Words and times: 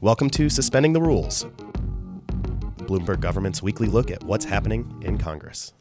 Welcome 0.00 0.30
to 0.30 0.48
Suspending 0.48 0.94
the 0.94 1.02
Rules, 1.02 1.44
Bloomberg 2.86 3.20
government's 3.20 3.62
weekly 3.62 3.88
look 3.88 4.10
at 4.10 4.24
what's 4.24 4.46
happening 4.46 5.02
in 5.02 5.18
Congress. 5.18 5.74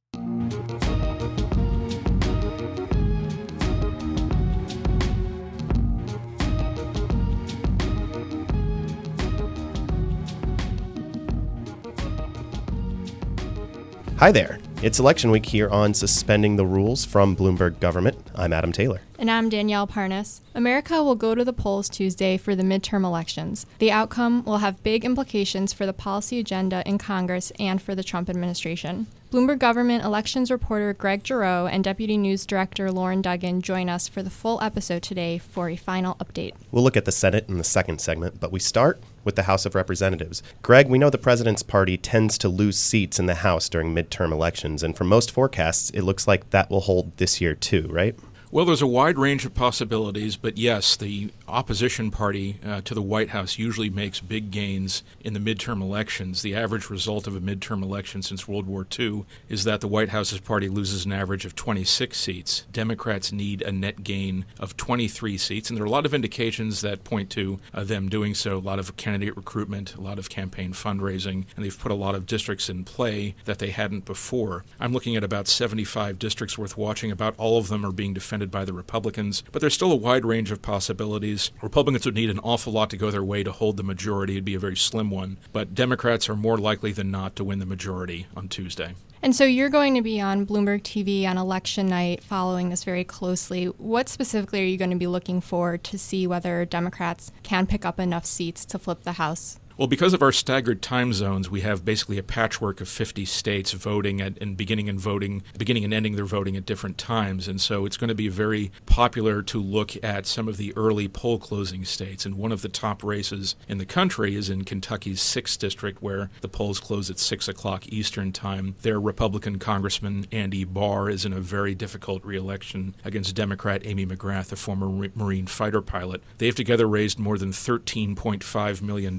Hi 14.18 14.32
there. 14.32 14.60
It's 14.82 15.00
election 15.00 15.32
week 15.32 15.46
here 15.46 15.70
on 15.70 15.94
Suspending 15.94 16.58
the 16.58 16.66
Rules 16.66 17.06
from 17.06 17.38
Bloomberg 17.38 17.80
Government. 17.80 18.18
I'm 18.36 18.52
Adam 18.52 18.74
Taylor. 18.74 19.00
And 19.24 19.32
I'm 19.32 19.48
Danielle 19.48 19.88
Parnas. 19.88 20.42
America 20.54 21.02
will 21.02 21.16
go 21.16 21.34
to 21.34 21.46
the 21.46 21.54
polls 21.54 21.88
Tuesday 21.88 22.36
for 22.36 22.58
the 22.58 22.62
midterm 22.62 23.06
elections. 23.06 23.66
The 23.80 23.90
outcome 23.90 24.44
will 24.44 24.58
have 24.58 24.84
big 24.84 25.06
implications 25.06 25.72
for 25.72 25.86
the 25.86 25.94
policy 25.94 26.40
agenda 26.40 26.84
in 26.86 26.98
Congress 26.98 27.50
and 27.58 27.82
for 27.82 27.96
the 27.96 28.04
Trump 28.04 28.30
administration. 28.30 29.08
Bloomberg 29.32 29.60
Government 29.60 30.04
elections 30.04 30.52
reporter 30.52 30.92
Greg 30.92 31.26
Giroux 31.26 31.68
and 31.68 31.86
Deputy 31.86 32.18
News 32.18 32.46
Director 32.46 32.92
Loren 32.92 33.22
Duggan 33.22 33.62
join 33.62 33.88
us 33.88 34.10
for 34.10 34.22
the 34.22 34.30
full 34.30 34.62
episode 34.62 35.02
today 35.02 35.38
for 35.38 35.70
a 35.70 35.78
final 35.78 36.16
update. 36.16 36.56
We'll 36.70 36.84
look 36.84 36.98
at 36.98 37.06
the 37.06 37.14
Senate 37.14 37.48
in 37.48 37.58
the 37.58 37.64
second 37.64 38.02
segment, 38.02 38.42
but 38.42 38.52
we 38.52 38.60
start 38.60 39.02
with 39.24 39.38
the 39.38 39.44
House 39.44 39.66
of 39.66 39.74
Representatives. 39.74 40.44
Greg, 40.62 40.90
we 40.90 40.98
know 40.98 41.10
the 41.10 41.18
president's 41.18 41.64
party 41.64 41.96
tends 41.96 42.38
to 42.40 42.50
lose 42.50 42.78
seats 42.78 43.20
in 43.20 43.28
the 43.28 43.36
House 43.36 43.70
during 43.70 43.96
midterm 43.96 44.34
elections, 44.34 44.84
and 44.84 44.98
for 44.98 45.06
most 45.06 45.32
forecasts, 45.32 45.92
it 45.92 46.02
looks 46.02 46.28
like 46.28 46.50
that 46.50 46.70
will 46.70 46.82
hold 46.82 47.16
this 47.16 47.40
year 47.40 47.56
too, 47.56 47.88
right? 47.90 48.20
Well, 48.54 48.66
there's 48.66 48.84
a 48.84 48.88
wide 48.88 49.18
range 49.18 49.46
of 49.46 49.56
possibilities, 49.56 50.36
but 50.36 50.60
yes, 50.60 50.96
the 50.96 51.32
opposition 51.48 52.12
party 52.12 52.60
uh, 52.64 52.82
to 52.82 52.94
the 52.94 53.02
White 53.02 53.30
House 53.30 53.58
usually 53.58 53.90
makes 53.90 54.20
big 54.20 54.52
gains 54.52 55.02
in 55.22 55.34
the 55.34 55.40
midterm 55.40 55.82
elections. 55.82 56.44
The 56.44 56.54
average 56.54 56.88
result 56.92 57.26
of 57.26 57.36
a 57.36 57.40
midterm 57.40 57.82
election 57.82 58.22
since 58.22 58.48
World 58.48 58.68
War 58.68 58.86
II 59.00 59.26
is 59.50 59.64
that 59.64 59.82
the 59.82 59.88
White 59.88 60.10
House's 60.10 60.40
party 60.40 60.70
loses 60.70 61.04
an 61.04 61.12
average 61.12 61.46
of 61.46 61.56
26 61.56 62.16
seats. 62.16 62.66
Democrats 62.72 63.32
need 63.32 63.64
a 63.64 63.72
net 63.72 64.04
gain 64.04 64.46
of 64.60 64.78
23 64.78 65.36
seats, 65.36 65.72
and 65.72 65.76
there 65.76 65.84
are 65.84 65.88
a 65.88 65.90
lot 65.90 66.06
of 66.06 66.14
indications 66.14 66.82
that 66.82 67.04
point 67.04 67.32
to 67.32 67.60
uh, 67.74 67.84
them 67.84 68.08
doing 68.08 68.36
so. 68.36 68.58
A 68.58 68.60
lot 68.60 68.78
of 68.78 68.96
candidate 68.98 69.36
recruitment, 69.36 69.96
a 69.96 70.02
lot 70.02 70.20
of 70.20 70.30
campaign 70.30 70.74
fundraising, 70.74 71.46
and 71.56 71.66
they've 71.66 71.80
put 71.80 71.92
a 71.92 71.96
lot 71.96 72.14
of 72.14 72.28
districts 72.28 72.70
in 72.70 72.84
play 72.84 73.34
that 73.46 73.58
they 73.58 73.72
hadn't 73.72 74.06
before. 74.06 74.64
I'm 74.80 74.94
looking 74.94 75.16
at 75.16 75.24
about 75.24 75.48
75 75.48 76.20
districts 76.20 76.56
worth 76.56 76.78
watching. 76.78 77.10
About 77.10 77.34
all 77.40 77.58
of 77.58 77.70
them 77.70 77.84
are 77.84 77.92
being 77.92 78.14
defended 78.14 78.43
by 78.52 78.66
the 78.66 78.74
Republicans, 78.74 79.44
but 79.52 79.62
there's 79.62 79.74
still 79.74 79.92
a 79.92 79.96
wide 79.96 80.26
range 80.26 80.52
of 80.52 80.62
possibilities. 80.62 81.52
Republicans 81.62 82.06
would 82.06 82.16
need 82.16 82.30
an 82.30 82.40
awful 82.40 82.74
lot 82.74 82.90
to 82.90 82.98
go 82.98 83.12
their 83.12 83.24
way 83.24 83.44
to 83.44 83.52
hold 83.52 83.78
the 83.78 83.84
majority. 83.84 84.34
It'd 84.34 84.46
be 84.46 84.56
a 84.56 84.60
very 84.60 84.78
slim 84.78 85.10
one, 85.10 85.38
but 85.52 85.76
Democrats 85.76 86.30
are 86.30 86.36
more 86.36 86.58
likely 86.58 86.92
than 86.92 87.12
not 87.12 87.36
to 87.36 87.44
win 87.44 87.60
the 87.60 87.66
majority 87.66 88.28
on 88.36 88.48
Tuesday. 88.48 88.96
And 89.24 89.34
so 89.34 89.46
you're 89.46 89.70
going 89.70 89.96
to 89.96 90.02
be 90.02 90.20
on 90.20 90.46
Bloomberg 90.46 90.82
TV 90.82 91.26
on 91.26 91.38
election 91.38 91.88
night 91.88 92.22
following 92.22 92.68
this 92.70 92.84
very 92.84 93.06
closely. 93.06 93.68
What 93.68 94.10
specifically 94.10 94.60
are 94.62 94.66
you 94.66 94.78
going 94.78 94.90
to 94.90 94.98
be 94.98 95.08
looking 95.08 95.40
for 95.40 95.78
to 95.78 95.98
see 95.98 96.28
whether 96.28 96.66
Democrats 96.66 97.32
can 97.42 97.66
pick 97.66 97.86
up 97.86 98.02
enough 98.02 98.26
seats 98.26 98.66
to 98.66 98.78
flip 98.78 99.04
the 99.04 99.14
House? 99.14 99.62
Well, 99.76 99.88
because 99.88 100.14
of 100.14 100.22
our 100.22 100.32
staggered 100.32 100.84
time 100.84 101.14
zones, 101.14 101.50
we 101.50 101.62
have 101.62 101.84
basically 101.84 102.20
a 102.20 102.24
patchwork 102.24 102.80
of 102.80 102.88
50 102.88 103.26
states 103.26 103.72
voting 103.72 104.22
at, 104.22 104.38
and 104.40 104.56
beginning 104.56 104.88
and 104.88 105.00
voting, 105.00 105.42
beginning 105.58 105.84
and 105.84 105.92
ending 105.92 106.16
their 106.16 106.26
voting 106.26 106.56
at 106.56 106.66
different 106.66 107.00
times. 107.00 107.48
And 107.48 107.60
so 107.60 107.88
it's 107.88 107.98
going 107.98 108.10
to 108.10 108.16
be 108.16 108.28
very 108.28 108.72
popular 108.86 109.42
to 109.42 109.60
look 109.60 109.92
at 110.04 110.28
some 110.28 110.48
of 110.48 110.58
the 110.58 110.74
early 110.78 111.08
poll 111.08 111.40
closing 111.40 111.86
states. 111.86 112.24
And 112.24 112.36
one 112.36 112.52
of 112.52 112.62
the 112.62 112.70
top 112.70 113.04
races 113.04 113.56
in 113.68 113.80
the 113.80 113.86
country 113.86 114.36
is 114.36 114.48
in 114.48 114.64
Kentucky's 114.64 115.22
6th 115.22 115.58
district, 115.58 116.04
where 116.04 116.30
the 116.42 116.48
polls 116.48 116.80
close 116.80 117.10
at 117.10 117.18
6 117.18 117.48
o'clock 117.48 117.88
Eastern 117.88 118.32
Time. 118.32 118.76
Their 118.84 119.00
Republican 119.00 119.58
Congressman 119.58 120.28
Andy 120.32 120.66
Barr 120.66 121.10
is 121.10 121.26
in 121.26 121.34
a 121.34 121.40
very 121.40 121.74
difficult 121.74 122.24
reelection 122.24 122.94
against 123.04 123.34
Democrat 123.34 123.82
Amy 123.86 124.06
McGrath, 124.06 124.52
a 124.52 124.56
former 124.56 125.10
Marine 125.16 125.48
fighter 125.48 125.82
pilot. 125.82 126.22
They've 126.38 126.54
together 126.54 126.88
raised 126.88 127.18
more 127.18 127.40
than 127.40 127.52
$13.5 127.52 128.82
million 128.84 129.18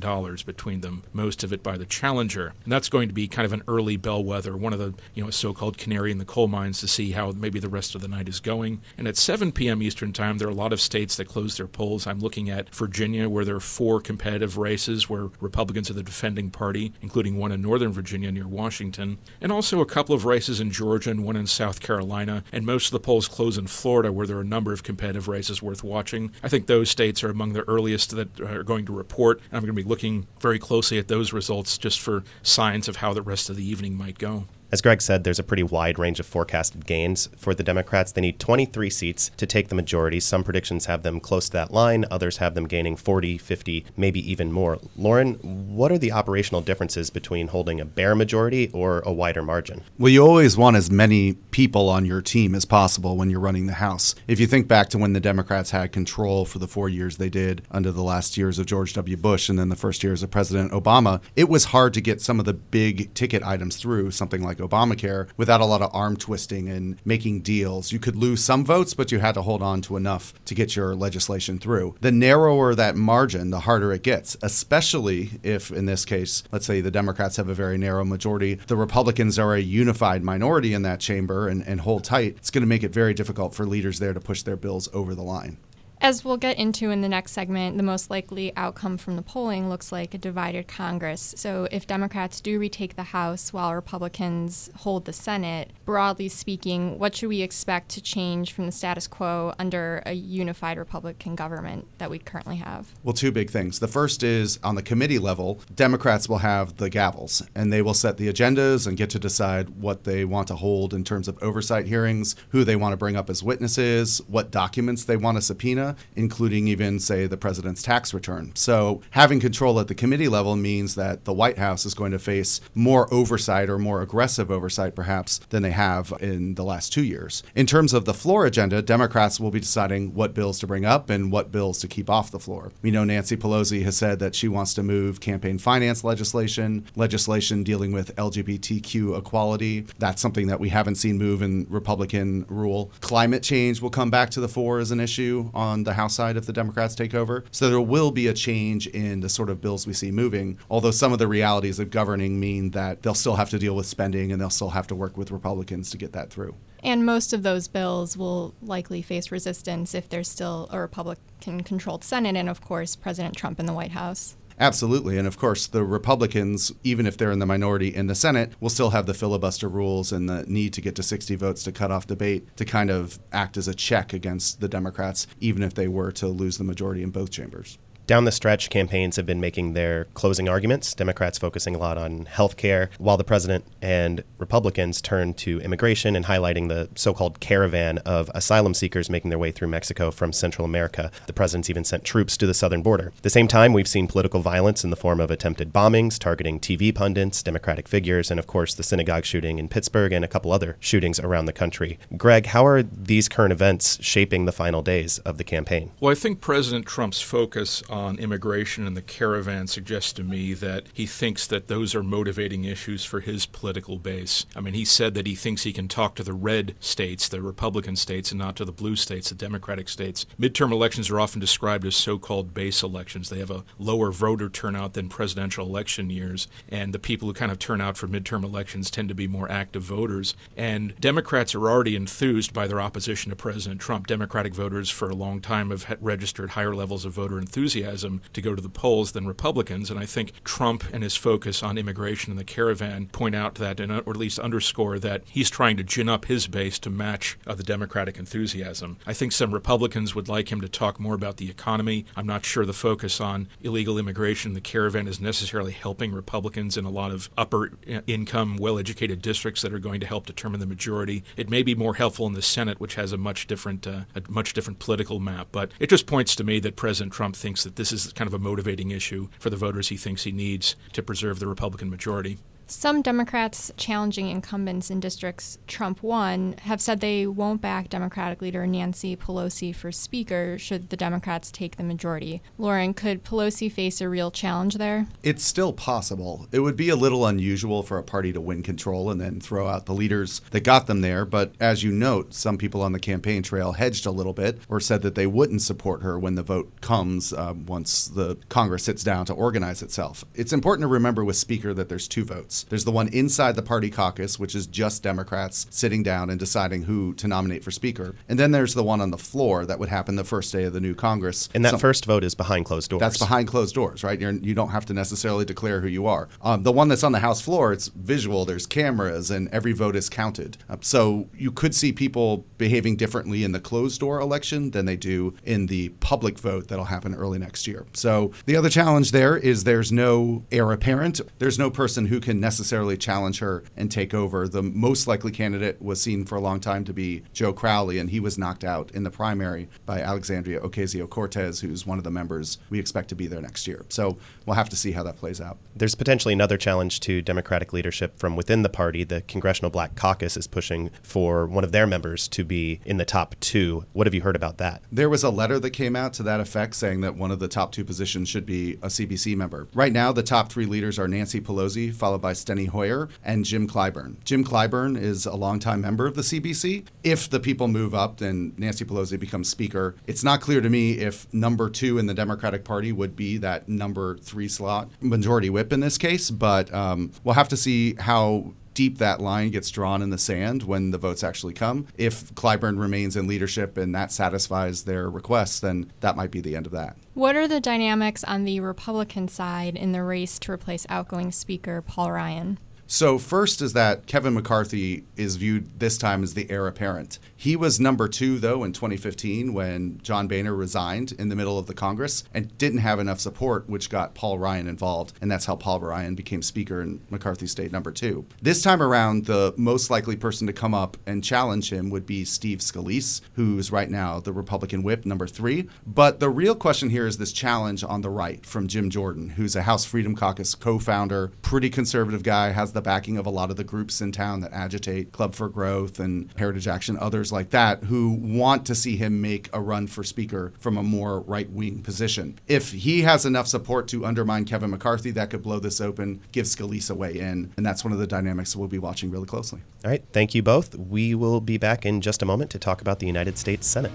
between 0.57 0.81
them, 0.81 1.03
most 1.13 1.43
of 1.43 1.53
it 1.53 1.63
by 1.63 1.77
the 1.77 1.85
challenger. 1.85 2.55
And 2.65 2.73
that's 2.73 2.89
going 2.89 3.09
to 3.09 3.15
be 3.15 3.29
kind 3.29 3.47
of 3.47 3.53
an 3.53 3.63
early 3.67 3.97
bellwether, 3.97 4.57
one 4.57 4.73
of 4.73 4.79
the 4.79 4.95
you 5.15 5.25
know 5.25 5.31
so-called 5.31 5.79
canary 5.79 6.11
in 6.11 6.19
the 6.19 6.25
coal 6.25 6.49
mines 6.49 6.81
to 6.81 6.89
see 6.89 7.13
how 7.13 7.33
maybe 7.33 7.59
the 7.59 7.69
rest 7.69 7.95
of 7.95 8.01
the 8.01 8.09
night 8.09 8.29
is 8.29 8.41
going. 8.41 8.81
And 8.97 9.09
at 9.09 9.17
7 9.17 9.53
p.m. 9.53 9.83
Eastern 9.83 10.13
Time, 10.13 10.39
there 10.39 10.49
are 10.49 10.53
a 10.53 10.55
lot 10.55 10.73
of 10.73 10.81
states 10.81 11.17
that 11.17 11.29
close 11.29 11.57
their 11.57 11.67
polls. 11.67 12.07
I'm 12.07 12.21
looking 12.21 12.51
at 12.51 12.75
Virginia, 12.75 13.29
where 13.29 13.45
there 13.45 13.57
are 13.57 13.61
four 13.61 14.01
competitive 14.01 14.57
races 14.57 15.09
where 15.09 15.31
Republicans 15.41 15.91
are 15.91 15.95
the 15.95 16.03
defending 16.03 16.51
party, 16.51 16.93
including 17.03 17.37
one 17.37 17.53
in 17.53 17.63
Northern 17.63 17.93
Virginia 17.93 18.31
near 18.31 18.49
Washington, 18.49 19.19
and 19.41 19.51
also 19.51 19.81
a 19.81 19.87
couple 19.87 20.15
of 20.15 20.25
races 20.25 20.61
in 20.61 20.71
Georgia 20.71 21.11
and 21.11 21.25
one 21.25 21.37
in 21.37 21.47
South 21.47 21.81
Carolina. 21.81 22.45
And 22.53 22.65
most 22.65 22.87
of 22.87 22.93
the 22.93 23.01
polls 23.01 23.29
close 23.29 23.59
in 23.59 23.67
Florida, 23.67 24.13
where 24.13 24.27
there 24.27 24.39
are 24.39 24.43
a 24.43 24.45
number 24.45 24.73
of 24.73 24.83
competitive 24.83 25.29
races 25.29 25.63
worth 25.63 25.83
watching. 25.83 26.33
I 26.43 26.49
think 26.49 26.67
those 26.67 26.91
states 26.91 27.25
are 27.25 27.31
among 27.31 27.53
the 27.53 27.69
earliest 27.69 28.15
that 28.17 28.41
are 28.41 28.63
going 28.63 28.87
to 28.87 28.93
report. 28.93 29.41
I'm 29.53 29.61
going 29.61 29.67
to 29.67 29.73
be 29.73 29.83
looking 29.83 30.27
very 30.44 30.59
closely 30.59 30.99
at 30.99 31.09
those 31.09 31.32
results 31.32 31.78
just 31.78 31.99
for 31.99 32.22
signs 32.43 32.87
of 32.87 32.97
how 32.97 33.15
the 33.15 33.22
rest 33.22 33.49
of 33.49 33.56
the 33.56 33.66
evening 33.66 33.97
might 33.97 34.19
go. 34.19 34.44
As 34.73 34.81
Greg 34.81 35.01
said, 35.01 35.25
there's 35.25 35.39
a 35.39 35.45
pretty 35.45 35.63
wide 35.63 35.99
range 35.99 36.21
of 36.21 36.27
forecasted 36.27 36.87
gains 36.87 37.29
for 37.37 37.55
the 37.55 37.63
Democrats. 37.63 38.13
They 38.13 38.21
need 38.21 38.41
23 38.41 38.91
seats 38.91 39.31
to 39.37 39.47
take 39.47 39.69
the 39.69 39.75
majority. 39.75 40.21
Some 40.21 40.43
predictions 40.43 40.87
have 40.87 41.03
them 41.03 41.21
close 41.21 41.47
to 41.47 41.53
that 41.53 41.73
line, 41.73 42.05
others 42.11 42.39
have 42.39 42.55
them 42.55 42.67
gaining 42.67 42.97
40, 42.97 43.39
50, 43.39 43.87
maybe 43.97 44.31
even 44.31 44.53
more. 44.53 44.79
Loren, 44.97 45.35
what 45.75 45.93
are 45.93 45.99
the 45.99 46.13
operational 46.13 46.61
differences 46.61 47.11
between 47.11 47.49
holding 47.49 47.81
a 47.81 47.85
bare 47.85 48.15
majority 48.15 48.71
or 48.73 49.01
a 49.01 49.13
wider 49.13 49.43
margin? 49.43 49.83
Well, 49.99 50.11
you 50.11 50.27
always 50.27 50.57
want 50.57 50.77
as 50.77 50.91
many 50.91 51.35
people 51.35 51.89
on 51.89 52.05
your 52.05 52.21
team 52.21 52.55
as 52.55 52.65
possible 52.65 53.17
when 53.17 53.31
you're 53.31 53.41
running 53.41 53.67
the 53.67 53.75
House. 53.75 54.15
If 54.27 54.41
you 54.41 54.47
think 54.47 54.69
back 54.69 54.89
to 54.91 54.99
when 54.99 55.13
the 55.13 55.21
Democrats 55.21 55.71
had 55.71 55.93
control 55.93 56.45
for 56.45 56.59
the 56.59 56.69
four 56.69 56.89
years 56.89 57.17
they 57.17 57.29
did 57.29 57.63
under 57.71 57.93
the 57.93 58.03
last 58.03 58.37
years 58.37 58.59
of 58.59 58.67
George 58.67 58.93
W. 58.95 59.17
Bush 59.17 59.49
and 59.49 59.59
then 59.59 59.69
the 59.69 59.77
first 59.77 60.03
years 60.03 60.23
of 60.23 60.31
President 60.31 60.73
Obama, 60.73 61.21
it 61.37 61.49
was 61.49 61.67
hard 61.67 61.95
to 61.95 62.01
get 62.01 62.21
some 62.21 62.39
of 62.39 62.45
the 62.45 62.55
big 62.55 63.13
ticket 63.15 63.43
items 63.43 63.77
through, 63.77 64.11
something 64.11 64.43
like 64.43 64.54
Obamacare 64.59 65.29
without 65.37 65.61
a 65.61 65.65
lot 65.65 65.83
of 65.83 65.95
arm 65.95 66.17
twisting 66.17 66.69
and 66.69 66.97
making 67.05 67.41
deals. 67.41 67.93
You 67.93 67.99
could 67.99 68.17
lose 68.17 68.43
some 68.43 68.65
votes, 68.65 68.95
but 68.95 69.13
you 69.13 69.19
had 69.19 69.35
to 69.35 69.43
hold 69.43 69.63
on 69.63 69.81
to 69.83 69.97
enough 69.97 70.33
to 70.45 70.55
get 70.55 70.77
your 70.77 70.95
legislation 70.95 71.59
through. 71.59 71.95
The 72.01 72.13
narrower 72.13 72.75
that 72.75 72.97
margin, 72.97 73.51
the 73.51 73.61
harder 73.61 73.93
it 73.93 74.03
gets, 74.03 74.37
especially 74.43 75.31
if, 75.43 75.71
in 75.71 75.87
this 75.87 76.05
case, 76.05 76.43
let's 76.53 76.67
say 76.67 76.81
the 76.81 76.91
Democrats 76.91 77.37
have 77.37 77.49
a 77.49 77.55
very 77.55 77.79
narrow 77.79 78.05
majority, 78.05 78.55
the 78.55 78.77
Republicans 78.77 79.39
are 79.39 79.55
a 79.55 79.61
unified 79.61 80.23
minority 80.23 80.75
in 80.75 80.83
that 80.83 81.01
chamber 81.01 81.49
and, 81.49 81.67
and 81.67 81.81
hold 81.81 82.05
tight. 82.05 82.37
It's 82.37 82.51
going 82.51 82.63
to 82.63 82.69
make 82.69 82.83
it 82.83 82.93
very 82.93 83.15
difficult 83.15 83.55
for 83.55 83.67
leaders 83.67 83.99
there 83.99 84.13
to 84.13 84.21
push 84.21 84.43
their 84.43 84.57
bills 84.57 84.89
over 84.93 85.15
the 85.15 85.23
line. 85.23 85.59
As 86.05 86.23
we'll 86.23 86.37
get 86.37 86.59
into 86.59 86.91
in 86.91 87.01
the 87.01 87.09
next 87.09 87.33
segment, 87.33 87.79
the 87.79 87.83
most 87.83 88.11
likely 88.11 88.55
outcome 88.59 88.99
from 88.99 89.17
the 89.17 89.23
polling 89.23 89.71
looks 89.71 89.91
like 89.91 90.13
a 90.13 90.19
divided 90.19 90.69
Congress. 90.69 91.33
So, 91.39 91.67
if 91.73 91.87
Democrats 91.87 92.43
do 92.43 92.59
retake 92.59 92.95
the 92.95 93.05
House 93.05 93.55
while 93.55 93.75
Republicans 93.75 94.69
hold 94.77 95.07
the 95.07 95.15
Senate, 95.15 95.71
broadly 95.87 96.29
speaking, 96.29 96.99
what 96.99 97.17
should 97.17 97.31
we 97.31 97.41
expect 97.41 97.89
to 97.93 98.03
change 98.03 98.53
from 98.53 98.67
the 98.67 98.73
status 98.73 99.07
quo 99.07 99.55
under 99.59 100.03
a 100.05 100.13
unified 100.13 100.77
Republican 100.77 101.37
government 101.37 101.87
that 101.97 102.11
we 102.11 102.19
currently 102.19 102.57
have? 102.57 102.93
Well, 103.03 103.15
two 103.15 103.33
big 103.33 103.49
things. 103.49 103.79
The 103.79 103.89
first 103.89 104.23
is 104.23 104.59
on 104.63 104.75
the 104.75 104.83
committee 104.83 105.19
level, 105.19 105.63
Democrats 105.75 106.29
will 106.29 106.37
have 106.37 106.77
the 106.77 106.91
gavels 106.91 107.49
and 107.55 107.73
they 107.73 107.81
will 107.81 107.95
set 107.95 108.19
the 108.19 108.31
agendas 108.31 108.87
and 108.87 108.99
get 108.99 109.09
to 109.09 109.19
decide 109.19 109.71
what 109.71 110.05
they 110.05 110.27
want 110.27 110.49
to 110.49 110.57
hold 110.57 110.93
in 110.93 111.03
terms 111.03 111.29
of 111.29 111.43
oversight 111.43 111.87
hearings, 111.87 112.37
who 112.51 112.63
they 112.63 112.77
want 112.77 112.93
to 112.93 112.99
bring 112.99 113.17
up 113.17 113.31
as 113.31 113.43
witnesses, 113.43 114.21
what 114.29 114.51
documents 114.51 115.05
they 115.05 115.17
want 115.17 115.39
to 115.39 115.41
subpoena 115.41 115.94
including 116.17 116.69
even, 116.69 116.99
say, 116.99 117.26
the 117.26 117.37
president's 117.37 117.82
tax 117.82 118.14
return. 118.14 118.52
So 118.55 119.00
having 119.11 119.41
control 119.41 119.81
at 119.81 119.88
the 119.88 119.94
committee 119.94 120.29
level 120.29 120.56
means 120.56 120.94
that 120.94 121.25
the 121.25 121.32
White 121.32 121.58
House 121.58 121.85
is 121.87 121.94
going 121.94 122.12
to 122.12 122.19
face 122.19 122.61
more 122.75 123.12
oversight 123.12 123.70
or 123.70 123.79
more 123.79 124.02
aggressive 124.02 124.50
oversight, 124.50 124.94
perhaps, 124.94 125.38
than 125.50 125.62
they 125.62 125.70
have 125.70 126.12
in 126.20 126.55
the 126.55 126.64
last 126.64 126.93
two 126.93 127.05
years. 127.05 127.43
In 127.55 127.67
terms 127.67 127.93
of 127.93 128.05
the 128.05 128.14
floor 128.14 128.46
agenda, 128.46 128.82
Democrats 128.82 129.38
will 129.38 129.50
be 129.50 129.61
deciding 129.61 130.14
what 130.14 130.35
bills 130.35 130.58
to 130.61 130.67
bring 130.67 130.85
up 130.85 131.11
and 131.11 131.31
what 131.31 131.52
bills 131.52 131.79
to 131.81 131.88
keep 131.88 132.11
off 132.11 132.31
the 132.31 132.38
floor. 132.38 132.73
We 132.82 132.90
know 132.90 133.05
Nancy 133.05 133.37
Pelosi 133.37 133.82
has 133.85 133.97
said 133.97 134.19
that 134.19 134.35
she 134.35 134.49
wants 134.49 134.75
to 134.75 134.82
move 134.82 135.20
campaign 135.20 135.58
finance 135.58 136.05
legislation, 136.05 136.87
legislation 136.97 137.62
dealing 137.62 137.93
with 137.93 138.14
LGBTQ 138.17 139.19
equality. 139.19 139.87
That's 139.99 140.20
something 140.20 140.49
that 140.49 140.61
we 140.61 140.69
haven't 140.70 140.97
seen 140.97 141.19
move 141.19 141.43
in 141.43 141.67
Republican 141.70 142.47
rule. 142.49 142.90
Climate 143.00 143.43
change 143.43 143.81
will 143.81 143.90
come 143.90 144.11
back 144.11 144.31
to 144.31 144.40
the 144.40 144.49
fore 144.49 144.79
as 144.79 144.90
an 144.90 145.00
issue 145.00 145.50
on 145.55 145.84
the 145.85 145.95
House 145.95 146.15
side 146.15 146.37
if 146.37 146.47
the 146.47 146.53
Democrats 146.53 146.95
take 146.95 147.15
over. 147.15 147.45
So 147.51 147.69
there 147.69 147.81
will 147.81 148.11
be 148.11 148.27
a 148.27 148.35
change 148.35 148.87
in 148.89 149.21
the 149.21 149.29
sort 149.29 149.51
of 149.51 149.61
bills 149.61 149.87
we 149.87 149.93
see 149.93 150.11
moving, 150.11 150.59
although 150.71 150.91
some 150.91 151.13
of 151.13 151.19
the 151.19 151.29
realities 151.29 151.79
of 151.79 151.91
governing 151.91 152.41
mean 152.41 152.71
that 152.71 153.03
they'll 153.03 153.15
still 153.15 153.37
have 153.37 153.51
to 153.51 153.59
deal 153.59 153.77
with 153.77 153.87
spending 153.87 154.33
and 154.33 154.41
they'll 154.41 154.51
still 154.51 154.71
have 154.71 154.87
to 154.89 154.95
work 154.95 155.17
with 155.17 155.31
Republicans 155.31 155.91
to 155.91 155.99
get 155.99 156.13
that 156.13 156.31
through. 156.31 156.55
And 156.83 157.07
most 157.07 157.33
of 157.33 157.43
those 157.43 157.67
bills 157.67 158.17
will 158.17 158.55
likely 158.61 159.01
face 159.01 159.33
resistance 159.33 159.95
if 159.95 160.09
there's 160.11 160.29
still 160.29 160.69
a 160.71 160.79
Republican 160.79 161.63
controlled 161.63 162.05
Senate 162.05 162.37
and, 162.37 162.49
of 162.49 162.61
course, 162.61 162.95
President 162.95 163.35
Trump 163.35 163.59
in 163.59 163.65
the 163.65 163.73
White 163.73 163.93
House. 163.93 164.37
Absolutely. 164.59 165.19
And 165.19 165.27
of 165.27 165.37
course, 165.37 165.67
the 165.67 165.85
Republicans, 165.85 166.73
even 166.85 167.06
if 167.06 167.17
they're 167.17 167.33
in 167.33 167.41
the 167.41 167.47
minority 167.47 167.95
in 167.95 168.06
the 168.06 168.15
Senate, 168.15 168.53
will 168.61 168.71
still 168.71 168.91
have 168.91 169.06
the 169.06 169.15
filibuster 169.15 169.69
rules 169.69 170.12
and 170.12 170.29
the 170.29 170.45
need 170.47 170.73
to 170.75 170.81
get 170.81 170.95
to 170.97 171.03
60 171.03 171.35
votes 171.37 171.65
to 171.65 171.73
cut 171.73 171.91
off 171.91 172.06
debate 172.06 172.56
to 172.56 172.65
kind 172.65 172.91
of 172.91 173.19
act 173.33 173.56
as 173.56 173.67
a 173.67 173.75
check 173.75 174.12
against 174.12 174.61
the 174.61 174.69
Democrats, 174.69 175.27
even 175.41 175.62
if 175.62 175.75
they 175.75 175.89
were 175.89 176.12
to 176.12 176.29
lose 176.29 176.59
the 176.59 176.65
majority 176.65 177.03
in 177.03 177.11
both 177.11 177.31
chambers. 177.31 177.79
Down 178.06 178.27
the 178.27 178.33
stretch, 178.33 178.69
campaigns 178.69 179.17
have 179.17 179.25
been 179.25 179.41
making 179.41 179.73
their 179.73 180.05
closing 180.12 180.47
arguments, 180.47 180.95
Democrats 180.95 181.39
focusing 181.39 181.75
a 181.75 181.79
lot 181.79 181.97
on 181.97 182.27
health 182.27 182.59
care, 182.59 182.91
while 182.99 183.17
the 183.17 183.25
president 183.25 183.65
and 183.81 184.23
Republicans 184.37 185.01
turn 185.01 185.33
to 185.35 185.59
immigration 185.62 186.15
and 186.15 186.27
highlighting 186.27 186.69
the 186.69 186.91
so 186.97 187.15
called 187.15 187.41
caravan 187.41 187.97
of 187.99 188.31
asylum 188.35 188.75
seekers 188.75 189.09
making 189.09 189.31
their 189.31 189.39
way 189.39 189.51
through 189.51 189.69
Mexico 189.69 190.11
from 190.11 190.35
Central 190.35 190.67
America. 190.67 191.11
The 191.27 191.33
president's 191.33 191.71
even 191.71 191.83
sent 191.83 192.05
troops 192.05 192.37
to 192.37 192.47
the 192.47 192.53
southern 192.53 192.83
border. 192.83 193.15
At 193.17 193.23
the 193.23 193.31
same 193.31 193.49
time, 193.49 193.73
we've 193.73 193.89
seen 193.89 194.07
political 194.07 194.41
violence 194.41 194.85
in 194.85 194.91
the 194.91 194.97
form 194.97 195.19
of 195.19 195.31
attempted 195.31 195.73
bombings 195.73 196.19
targeting 196.19 196.61
TV 196.61 196.95
pundits, 196.95 197.43
Democratic 197.43 197.89
figures, 197.89 198.31
and 198.31 198.39
of 198.39 198.47
course 198.47 198.75
the 198.75 198.83
synagogue 198.83 199.25
shooting 199.25 199.59
in 199.59 199.67
Pittsburgh 199.67 200.12
and 200.12 200.27
a 200.27 200.29
couple 200.29 200.53
other 200.53 200.77
shootings 200.79 201.19
around 201.21 201.47
the 201.47 201.55
country. 201.55 201.99
Greg, 202.19 202.47
how 202.47 202.67
are 202.67 202.83
these 202.83 203.31
current 203.31 203.53
events 203.53 203.97
shaping 204.05 204.45
the 204.45 204.53
final 204.53 204.83
days 204.83 205.21
of 205.21 205.39
the 205.39 205.45
campaign? 205.45 205.91
Well, 206.00 206.12
I 206.12 206.15
think 206.15 206.43
President 206.43 206.85
Trump's 206.85 207.23
focus 207.23 207.83
on 207.94 208.19
immigration 208.19 208.88
and 208.88 208.96
the 208.96 209.02
caravan 209.02 209.69
suggests 209.69 210.12
to 210.12 210.25
me 210.25 210.52
that 210.52 210.85
he 210.93 211.06
thinks 211.06 211.46
that 211.46 211.69
those 211.69 211.94
are 211.94 212.02
motivating 212.02 212.64
issues 212.64 213.05
for 213.05 213.20
his 213.20 213.46
political 213.46 213.99
base. 213.99 214.46
I 214.56 214.61
mean, 214.61 214.75
he 214.75 214.85
said 214.85 215.14
that 215.14 215.29
he 215.29 215.37
thinks 215.37 215.62
he 215.62 215.73
can 215.73 215.87
talk 215.87 216.17
to 216.17 216.25
the 216.25 216.32
red 216.32 216.75
states, 216.81 217.29
the 217.29 217.41
Republican 217.41 217.94
states, 217.94 218.32
and 218.32 218.38
not 218.41 218.56
to 218.56 218.64
the 218.64 218.73
blue 218.73 218.96
states, 218.96 219.29
the 219.29 219.37
Democratic 219.37 219.88
states. 219.88 220.26
Midterm 220.41 220.73
elections 220.73 221.08
are 221.08 221.20
often 221.20 221.38
described 221.38 221.87
as 221.87 221.94
so 221.94 222.19
called 222.19 222.52
base 222.52 222.82
elections. 222.82 223.31
They 223.31 223.38
have 223.38 223.50
a 223.50 223.64
lower 223.79 224.11
voter 224.11 224.49
turnout 224.49 224.94
than 224.94 225.08
presidential 225.08 225.64
election 225.64 226.11
years, 226.11 226.49
and 226.69 226.93
the 226.93 226.99
people 226.99 227.29
who 227.29 227.35
kind 227.35 227.52
of 227.52 227.61
turn 227.61 227.81
out 227.81 227.97
for 227.97 228.08
midterm 228.08 228.43
elections 228.43 228.90
tend 228.90 229.08
to 229.08 229.14
be 229.14 229.29
more 229.29 229.50
active 229.50 229.85
voters. 229.85 230.35
And 230.56 230.99
Democrats 230.99 231.55
are 231.55 231.70
already 231.70 231.94
enthused 231.94 232.52
by 232.52 232.67
their 232.67 232.81
opposition 232.81 233.31
to 233.31 233.37
President 233.37 233.81
Trump. 233.81 234.08
Democratic 234.08 234.52
voters 234.52 234.90
for 234.90 235.08
a 235.08 235.14
long 235.14 235.40
time 235.40 235.70
have 235.70 235.97
registered 236.00 236.50
higher 236.50 236.75
levels 236.75 237.05
of 237.05 237.12
voter 237.12 237.38
enthusiasm 237.38 237.84
to 237.85 238.41
go 238.41 238.55
to 238.55 238.63
the 238.63 238.69
polls 238.69 239.13
than 239.13 239.27
Republicans. 239.27 239.91
And 239.91 239.99
I 239.99 240.07
think 240.07 240.33
Trump 240.45 240.85
and 240.93 241.03
his 241.03 241.17
focus 241.17 241.63
on 241.63 241.79
immigration 241.79 242.31
and 242.31 242.39
the 242.39 242.45
caravan 242.45 243.07
point 243.07 243.35
out 243.35 243.57
that, 243.57 243.81
and, 243.81 243.93
or 243.93 244.11
at 244.11 244.17
least 244.17 244.39
underscore 244.39 244.99
that 244.99 245.23
he's 245.27 245.51
trying 245.51 245.77
to 245.77 245.85
gin 245.85 246.09
up 246.09 246.27
his 246.27 246.47
base 246.47 246.79
to 246.81 246.91
match 246.91 247.39
uh, 247.47 247.55
the 247.55 247.63
Democratic 247.63 248.19
enthusiasm. 248.19 248.97
I 249.07 249.13
think 249.13 249.33
some 249.33 249.53
Republicans 249.53 250.15
would 250.15 250.29
like 250.29 250.51
him 250.51 250.61
to 250.61 250.69
talk 250.69 250.99
more 250.99 251.15
about 251.15 251.37
the 251.37 251.51
economy. 251.51 252.07
I'm 252.17 252.27
not 252.27 252.45
sure 252.45 252.65
the 252.65 252.73
focus 252.73 253.21
on 253.21 253.49
illegal 253.63 253.99
immigration, 253.99 254.51
and 254.51 254.57
the 254.57 254.61
caravan, 254.61 255.09
is 255.09 255.21
necessarily 255.21 255.73
helping 255.73 256.13
Republicans 256.13 256.77
in 256.77 256.85
a 256.85 256.91
lot 256.91 257.11
of 257.11 257.31
upper 257.37 257.73
uh, 257.91 258.01
income, 258.07 258.57
well 258.57 258.79
educated 258.79 259.23
districts 259.23 259.63
that 259.63 259.73
are 259.73 259.79
going 259.79 260.01
to 260.01 260.07
help 260.07 260.27
determine 260.27 260.61
the 260.61 260.67
majority. 260.67 261.25
It 261.37 261.51
may 261.51 261.63
be 261.63 261.75
more 261.75 261.95
helpful 261.95 262.27
in 262.27 262.33
the 262.33 262.43
Senate, 262.43 262.81
which 262.81 262.95
has 262.95 263.13
a 263.13 263.17
much 263.17 263.47
different, 263.47 263.87
uh, 263.87 264.01
a 264.15 264.23
much 264.29 264.53
different 264.55 264.79
political 264.79 265.21
map. 265.21 265.49
But 265.53 265.71
it 265.79 265.91
just 265.91 266.07
points 266.07 266.37
to 266.37 266.45
me 266.45 266.61
that 266.61 266.77
President 266.77 267.13
Trump 267.13 267.37
thinks 267.37 267.65
that 267.65 267.74
this 267.76 267.93
is 267.93 268.12
kind 268.12 268.29
of 268.29 268.35
a 268.35 268.38
motivating 268.38 268.91
issue 268.91 269.29
for 269.38 269.50
the 269.50 269.56
voters 269.56 269.88
he 269.88 269.97
thinks 269.97 270.25
he 270.25 270.32
needs 270.32 270.76
to 270.93 271.03
preserve 271.03 271.38
the 271.38 271.47
Republican 271.47 271.91
majority. 271.91 272.38
Some 272.66 273.02
Democrats 273.02 273.70
challenging 273.76 274.31
incumbents 274.31 274.90
in 274.90 274.99
districts 274.99 275.58
Trump 275.66 276.02
won 276.02 276.55
have 276.62 276.81
said 276.81 277.00
they 277.00 277.26
won't 277.26 277.61
back 277.61 277.90
Democratic 277.90 278.40
leader 278.40 278.66
Nancy 278.66 279.16
Pelosi 279.16 279.75
for 279.75 279.93
Speaker 279.93 280.56
should 280.58 280.88
the 280.88 280.96
Democrats 280.96 281.50
take 281.50 281.76
the 281.76 281.82
majority. 281.82 282.40
Loren, 282.56 282.94
could 282.94 283.22
Pelosi 283.22 283.70
face 283.70 284.00
a 284.00 284.08
real 284.08 284.31
challenge 284.31 284.76
there? 284.76 285.06
It's 285.22 285.44
still 285.44 285.75
possible. 285.75 286.49
It 286.52 286.61
would 286.61 286.76
be 286.76 286.88
a 286.88 286.96
little 286.96 287.26
unusual 287.26 287.82
for 287.82 287.99
a 287.99 288.02
party 288.02 288.32
to 288.32 288.40
win 288.40 288.62
control 288.62 289.11
and 289.11 289.20
then 289.20 289.40
throw 289.40 289.69
out 289.69 289.84
the 289.84 289.93
leaders 289.93 290.40
that 290.50 290.61
got 290.61 290.87
them 290.87 291.02
there. 291.02 291.26
But 291.26 291.52
as 291.61 291.82
you 291.82 291.93
note, 291.93 292.32
some 292.32 292.56
people 292.56 292.81
on 292.81 292.93
the 292.93 292.99
campaign 292.99 293.43
trail 293.43 293.72
hedged 293.72 294.06
a 294.06 294.11
little 294.11 294.32
bit 294.32 294.58
or 294.70 294.81
said 294.81 295.02
that 295.02 295.16
they 295.16 295.26
wouldn't 295.26 295.61
support 295.61 296.02
her 296.02 296.19
when 296.19 296.34
the 296.34 296.43
vote 296.43 296.81
comes 296.81 297.34
uh, 297.34 297.52
once 297.66 298.08
the 298.08 298.38
Congress 298.49 298.84
sits 298.84 299.05
down 299.05 299.26
to 299.26 299.34
organize 299.34 299.82
itself. 299.82 300.25
It's 300.34 300.52
important 300.52 300.84
to 300.84 300.88
remember 300.88 301.22
with 301.25 301.37
Speaker 301.37 301.75
that 301.75 301.90
there's 301.90 302.08
two 302.08 302.25
votes. 302.25 302.54
There's 302.62 302.85
the 302.85 302.91
one 302.91 303.09
inside 303.09 303.56
the 303.56 303.62
party 303.62 303.91
caucus, 303.91 304.39
which 304.39 304.55
is 304.55 304.67
just 304.67 305.03
Democrats 305.03 305.67
sitting 305.71 306.03
down 306.03 306.31
and 306.31 306.39
deciding 306.39 306.85
who 306.85 307.12
to 307.15 307.29
nominate 307.29 307.65
for 307.65 307.71
Speaker. 307.71 308.15
And 308.29 308.39
then 308.39 308.53
there's 308.53 308.75
the 308.75 308.85
one 308.85 309.01
on 309.01 309.11
the 309.11 309.19
floor 309.19 309.67
that 309.67 309.79
would 309.79 309.89
happen 309.89 310.17
the 310.17 310.25
first 310.25 310.53
day 310.53 310.65
of 310.65 310.73
the 310.73 310.81
new 310.81 310.95
Congress. 310.95 311.49
And 311.55 311.65
that 311.65 311.73
Some, 311.73 311.81
first 311.81 312.05
vote 312.05 312.25
is 312.25 312.35
behind 312.35 312.65
closed 312.65 312.91
doors. 312.91 313.01
That's 313.01 313.19
behind 313.19 313.49
closed 313.49 313.75
doors, 313.75 314.05
right? 314.05 314.21
You're, 314.21 314.33
you 314.33 314.55
do 314.55 314.55
not 314.55 314.69
have 314.69 314.87
to 314.87 314.95
necessarily 314.95 315.45
declare 315.45 315.81
who 315.81 315.89
you 315.89 316.06
are. 316.06 316.29
Um, 316.43 316.62
the 316.62 316.73
one 316.73 316.89
that's 316.89 317.03
on 317.03 317.12
the 317.12 317.21
House 317.21 317.41
floor, 317.41 317.73
it's 317.73 317.89
visual, 317.89 318.45
there's 318.45 318.67
cameras, 318.67 319.31
and 319.31 319.49
every 319.49 319.73
vote 319.73 319.97
is 319.97 320.09
counted. 320.09 320.57
Uh, 320.69 320.77
so 320.81 321.29
you 321.37 321.50
could 321.50 321.75
see 321.75 321.93
people 321.93 322.45
behaving 322.59 322.97
differently 322.97 323.45
in 323.45 323.53
the 323.53 323.61
closed 323.61 324.00
door 324.00 324.21
election 324.21 324.71
than 324.71 324.87
they 324.87 324.97
do 324.97 325.35
in 325.45 325.67
the 325.67 325.89
public 326.00 326.39
vote 326.39 326.69
that'll 326.69 326.85
happen 326.87 327.15
early 327.15 327.39
next 327.39 327.67
year. 327.67 327.87
So 327.95 328.33
the 328.47 328.57
other 328.57 328.69
challenge 328.69 329.11
there 329.11 329.37
is 329.37 329.65
there's 329.65 329.93
no 329.93 330.45
heir 330.50 330.71
apparent. 330.73 331.21
There's 331.39 331.59
no 331.59 331.71
person 331.71 332.07
who 332.07 332.21
can 332.21 332.41
necessarily 332.44 332.99
challenge 332.99 333.38
her 333.38 333.64
and 333.75 333.91
take 333.91 334.12
over. 334.12 334.46
The 334.46 334.62
most 334.62 335.06
likely 335.06 335.32
candidate 335.32 335.81
was 335.81 335.99
seen 335.99 336.26
for 336.26 336.37
a 336.37 336.41
long 336.41 336.61
time 336.61 336.85
to 336.85 336.93
be 336.93 337.23
Joe 337.32 337.55
Crowley, 337.55 337.99
and 337.99 338.11
he 338.11 338.20
was 338.20 338.37
knocked 338.37 338.64
out 338.64 338.91
in 338.91 339.02
the 339.02 339.11
primary 339.11 339.67
by 339.87 340.00
Alexandria 340.00 340.61
Ocasio 340.61 341.08
Cortez, 341.08 341.61
who's 341.61 341.87
one 341.87 341.96
of 341.96 342.05
the 342.05 342.11
members 342.11 342.58
we 342.69 342.79
expect 342.79 343.08
to 343.08 343.14
be 343.14 343.26
there 343.26 343.41
next 343.41 343.67
year. 343.67 343.87
So 343.88 344.19
we'll 344.44 344.56
have 344.56 344.69
to 344.69 344.76
see 344.76 344.93
how 344.93 345.02
that 345.05 345.17
plays 345.17 345.41
out. 345.41 345.56
There's 345.75 345.94
potentially 345.94 346.35
another 346.35 346.58
challenge 346.58 347.00
to 347.00 347.23
Democratic 347.23 347.73
leadership 347.73 348.19
from 348.19 348.37
within 348.37 348.61
the 348.61 348.69
party. 348.69 349.05
The 349.05 349.23
Congressional 349.23 349.70
Black 349.70 349.97
Caucus 349.97 350.37
is 350.37 350.47
pushing 350.47 350.90
for 351.02 351.47
one 351.47 351.64
of 351.64 351.73
their 351.73 351.87
members 351.87 352.29
to 352.29 352.44
be 352.44 352.79
in 352.85 352.99
the 352.99 353.06
top 353.06 353.37
two. 353.40 353.87
What 353.94 354.06
have 354.06 354.12
you 354.12 354.20
heard 354.20 354.37
about 354.37 354.58
that? 354.58 354.82
There 354.93 355.08
was 355.08 355.25
a 355.25 355.31
letter 355.31 355.58
that 355.61 355.70
came 355.70 355.97
out 355.97 356.12
to 356.14 356.23
that 356.25 356.40
effect 356.40 356.75
saying 356.75 357.00
that 357.00 357.17
one 357.17 357.31
of 357.31 357.38
the 357.38 357.49
top 357.49 357.73
two 357.73 357.87
positions 357.87 358.29
should 358.29 358.44
be 358.44 358.75
a 358.82 358.88
CBC 358.88 359.35
member. 359.35 359.67
Right 359.73 359.94
now, 359.94 360.12
the 360.12 360.23
top 360.23 360.52
three 360.52 360.67
leaders 360.67 360.99
are 360.99 361.08
Nancy 361.08 361.40
Pelosi, 361.40 361.90
followed 361.94 362.20
by 362.20 362.34
Steny 362.35 362.69
Hoyer 362.69 363.09
and 363.25 363.45
Jim 363.45 363.69
Clyburn. 363.69 364.17
Jim 364.25 364.45
Clyburn 364.45 365.01
is 365.01 365.27
a 365.27 365.35
longtime 365.35 365.81
member 365.81 366.07
of 366.07 366.15
the 366.15 366.23
CBC. 366.23 366.85
If 367.03 367.31
the 367.31 367.41
people 367.41 367.69
move 367.69 367.95
up 367.95 368.21
and 368.21 368.59
Nancy 368.59 368.85
Pelosi 368.85 369.19
becomes 369.19 369.49
Speaker, 369.49 369.95
it's 370.07 370.25
not 370.25 370.41
clear 370.41 370.61
to 370.61 370.69
me 370.69 370.93
if 370.99 371.33
number 371.33 371.71
two 371.71 371.99
in 371.99 372.07
the 372.07 372.14
Democratic 372.14 372.64
Party 372.64 372.93
would 372.93 373.17
be 373.17 373.38
that 373.38 373.69
number 373.69 374.17
three 374.19 374.49
slot 374.49 374.91
majority 375.00 375.50
whip 375.50 375.73
in 375.73 375.81
this 375.81 375.99
case, 375.99 376.31
but 376.31 376.73
um, 376.73 377.11
we'll 377.23 377.35
have 377.35 377.49
to 377.49 377.57
see 377.57 377.95
how 377.95 378.53
deep 378.75 378.99
that 378.99 379.21
line 379.21 379.50
gets 379.50 379.71
drawn 379.71 380.02
in 380.02 380.11
the 380.11 380.19
sand 380.19 380.64
when 380.64 380.90
the 380.90 380.99
votes 380.99 381.25
actually 381.25 381.54
come. 381.54 381.87
If 381.97 382.35
Clyburn 382.35 382.78
remains 382.78 383.16
in 383.16 383.26
leadership 383.26 383.76
and 383.76 383.95
that 383.95 384.12
satisfies 384.12 384.85
their 384.85 385.09
requests, 385.09 385.61
then 385.61 385.93
that 386.00 386.16
might 386.16 386.31
be 386.31 386.40
the 386.40 386.57
end 386.57 386.66
of 386.66 386.73
that. 386.73 386.97
What 387.14 387.37
are 387.37 387.49
the 387.49 387.61
dynamics 387.61 388.25
on 388.25 388.45
the 388.45 388.61
Republican 388.61 389.28
side 389.28 389.76
in 389.76 389.93
the 389.93 390.02
race 390.02 390.38
to 390.40 390.52
replace 390.52 390.85
outgoing 390.88 391.33
Speaker 391.33 391.81
Paul 391.81 392.12
Ryan? 392.12 392.59
So, 392.95 393.19
first 393.19 393.61
is 393.61 393.73
that 393.73 394.07
Kevin 394.07 394.35
McCarthy 394.35 395.03
is 395.17 395.35
viewed 395.35 395.81
this 395.81 395.99
time 395.99 396.23
as 396.23 396.35
the 396.35 396.49
heir 396.49 396.69
apparent. 396.69 397.19
He 397.37 397.57
was 397.57 397.81
number 397.81 398.07
two, 398.07 398.39
though, 398.39 398.63
in 398.63 398.73
2015 398.73 399.53
when 399.53 399.99
John 400.01 400.29
Boehner 400.29 400.55
resigned 400.55 401.11
in 401.11 401.29
the 401.29 401.35
middle 401.35 401.59
of 401.59 401.67
the 401.67 401.75
Congress 401.75 402.23
and 402.33 402.57
didn't 402.57 402.79
have 402.79 403.01
enough 403.01 403.19
support, 403.19 403.69
which 403.69 403.91
got 403.91 404.15
Paul 404.15 404.39
Ryan 404.39 404.69
involved. 404.69 405.15
And 405.21 405.29
that's 405.29 405.45
how 405.45 405.57
Paul 405.57 405.81
Ryan 405.81 406.15
became 406.15 406.41
Speaker 406.41 406.83
and 406.83 407.01
McCarthy 407.11 407.49
stayed 407.49 407.73
number 407.73 407.91
two. 407.91 408.27
This 408.41 408.63
time 408.63 408.81
around, 408.81 409.27
the 409.27 409.55
most 409.57 409.91
likely 409.91 410.15
person 410.15 410.47
to 410.47 410.53
come 410.53 410.73
up 410.73 410.97
and 411.05 411.25
challenge 411.25 411.73
him 411.73 411.91
would 411.91 412.07
be 412.07 412.25
Steve 412.25 412.61
Scalise, 412.61 413.23
who's 413.33 413.73
right 413.73 413.91
now 413.91 414.21
the 414.21 414.33
Republican 414.33 414.85
whip, 414.85 415.05
number 415.05 415.27
three. 415.27 415.69
But 415.85 416.21
the 416.21 416.31
real 416.31 416.55
question 416.55 416.91
here 416.91 417.09
is 417.09 417.19
this 417.19 417.33
challenge 417.33 417.83
on 417.83 418.03
the 418.03 418.11
right 418.11 418.47
from 418.47 418.69
Jim 418.69 418.89
Jordan, 418.89 419.31
who's 419.31 419.57
a 419.57 419.63
House 419.63 419.85
Freedom 419.85 420.15
Caucus 420.15 420.55
co 420.55 420.79
founder, 420.79 421.33
pretty 421.43 421.71
conservative 421.71 422.23
guy, 422.23 422.53
has 422.53 422.73
the 422.73 422.84
backing 422.85 423.19
of 423.19 423.26
a 423.26 423.31
lot 423.31 423.50
of 423.50 423.57
the 423.57 423.64
groups 423.64 424.00
in 424.00 424.12
town 424.12 424.41
that 424.41 424.53
agitate 424.53 425.11
Club 425.11 425.35
for 425.35 425.49
Growth 425.49 425.99
and 425.99 426.31
Heritage 426.37 426.69
Action, 426.69 426.97
others 427.00 427.33
like 427.33 427.50
that, 427.50 427.85
who 427.85 428.12
want 428.12 428.64
to 428.67 428.75
see 428.75 428.97
him 428.97 429.21
make 429.21 429.50
a 429.53 429.61
run 429.61 429.87
for 429.87 430.05
Speaker 430.05 430.53
from 430.61 430.76
a 430.76 430.83
more 430.83 431.21
right 431.21 431.50
wing 431.50 431.83
position. 431.83 432.38
If 432.47 432.73
he 432.73 433.03
has 433.03 433.26
enough 433.26 433.49
support 433.49 433.88
to 433.88 434.05
undermine 434.05 434.45
Kevin 434.45 434.71
McCarthy, 434.71 435.11
that 435.12 435.31
could 435.31 435.43
blow 435.43 435.59
this 435.59 435.81
open, 435.81 436.21
give 436.33 436.47
Scalise 436.47 436.91
a 436.91 436.95
way 436.95 437.19
in. 437.19 437.53
And 437.57 437.67
that's 437.67 437.83
one 437.83 437.93
of 437.93 437.99
the 437.99 438.07
dynamics 438.07 438.55
we'll 438.55 438.69
be 438.69 438.79
watching 438.79 439.11
really 439.11 439.26
closely. 439.26 439.61
All 439.85 439.91
right. 439.91 440.05
Thank 440.12 440.35
you 440.35 440.43
both. 440.43 440.75
We 440.76 441.14
will 441.14 441.41
be 441.41 441.59
back 441.59 441.85
in 441.85 442.00
just 442.00 442.23
a 442.23 442.26
moment 442.26 442.50
to 442.53 442.59
talk 442.59 442.81
about 442.81 442.99
the 443.00 443.07
United 443.07 443.38
States 443.38 443.67
Senate. 443.67 443.93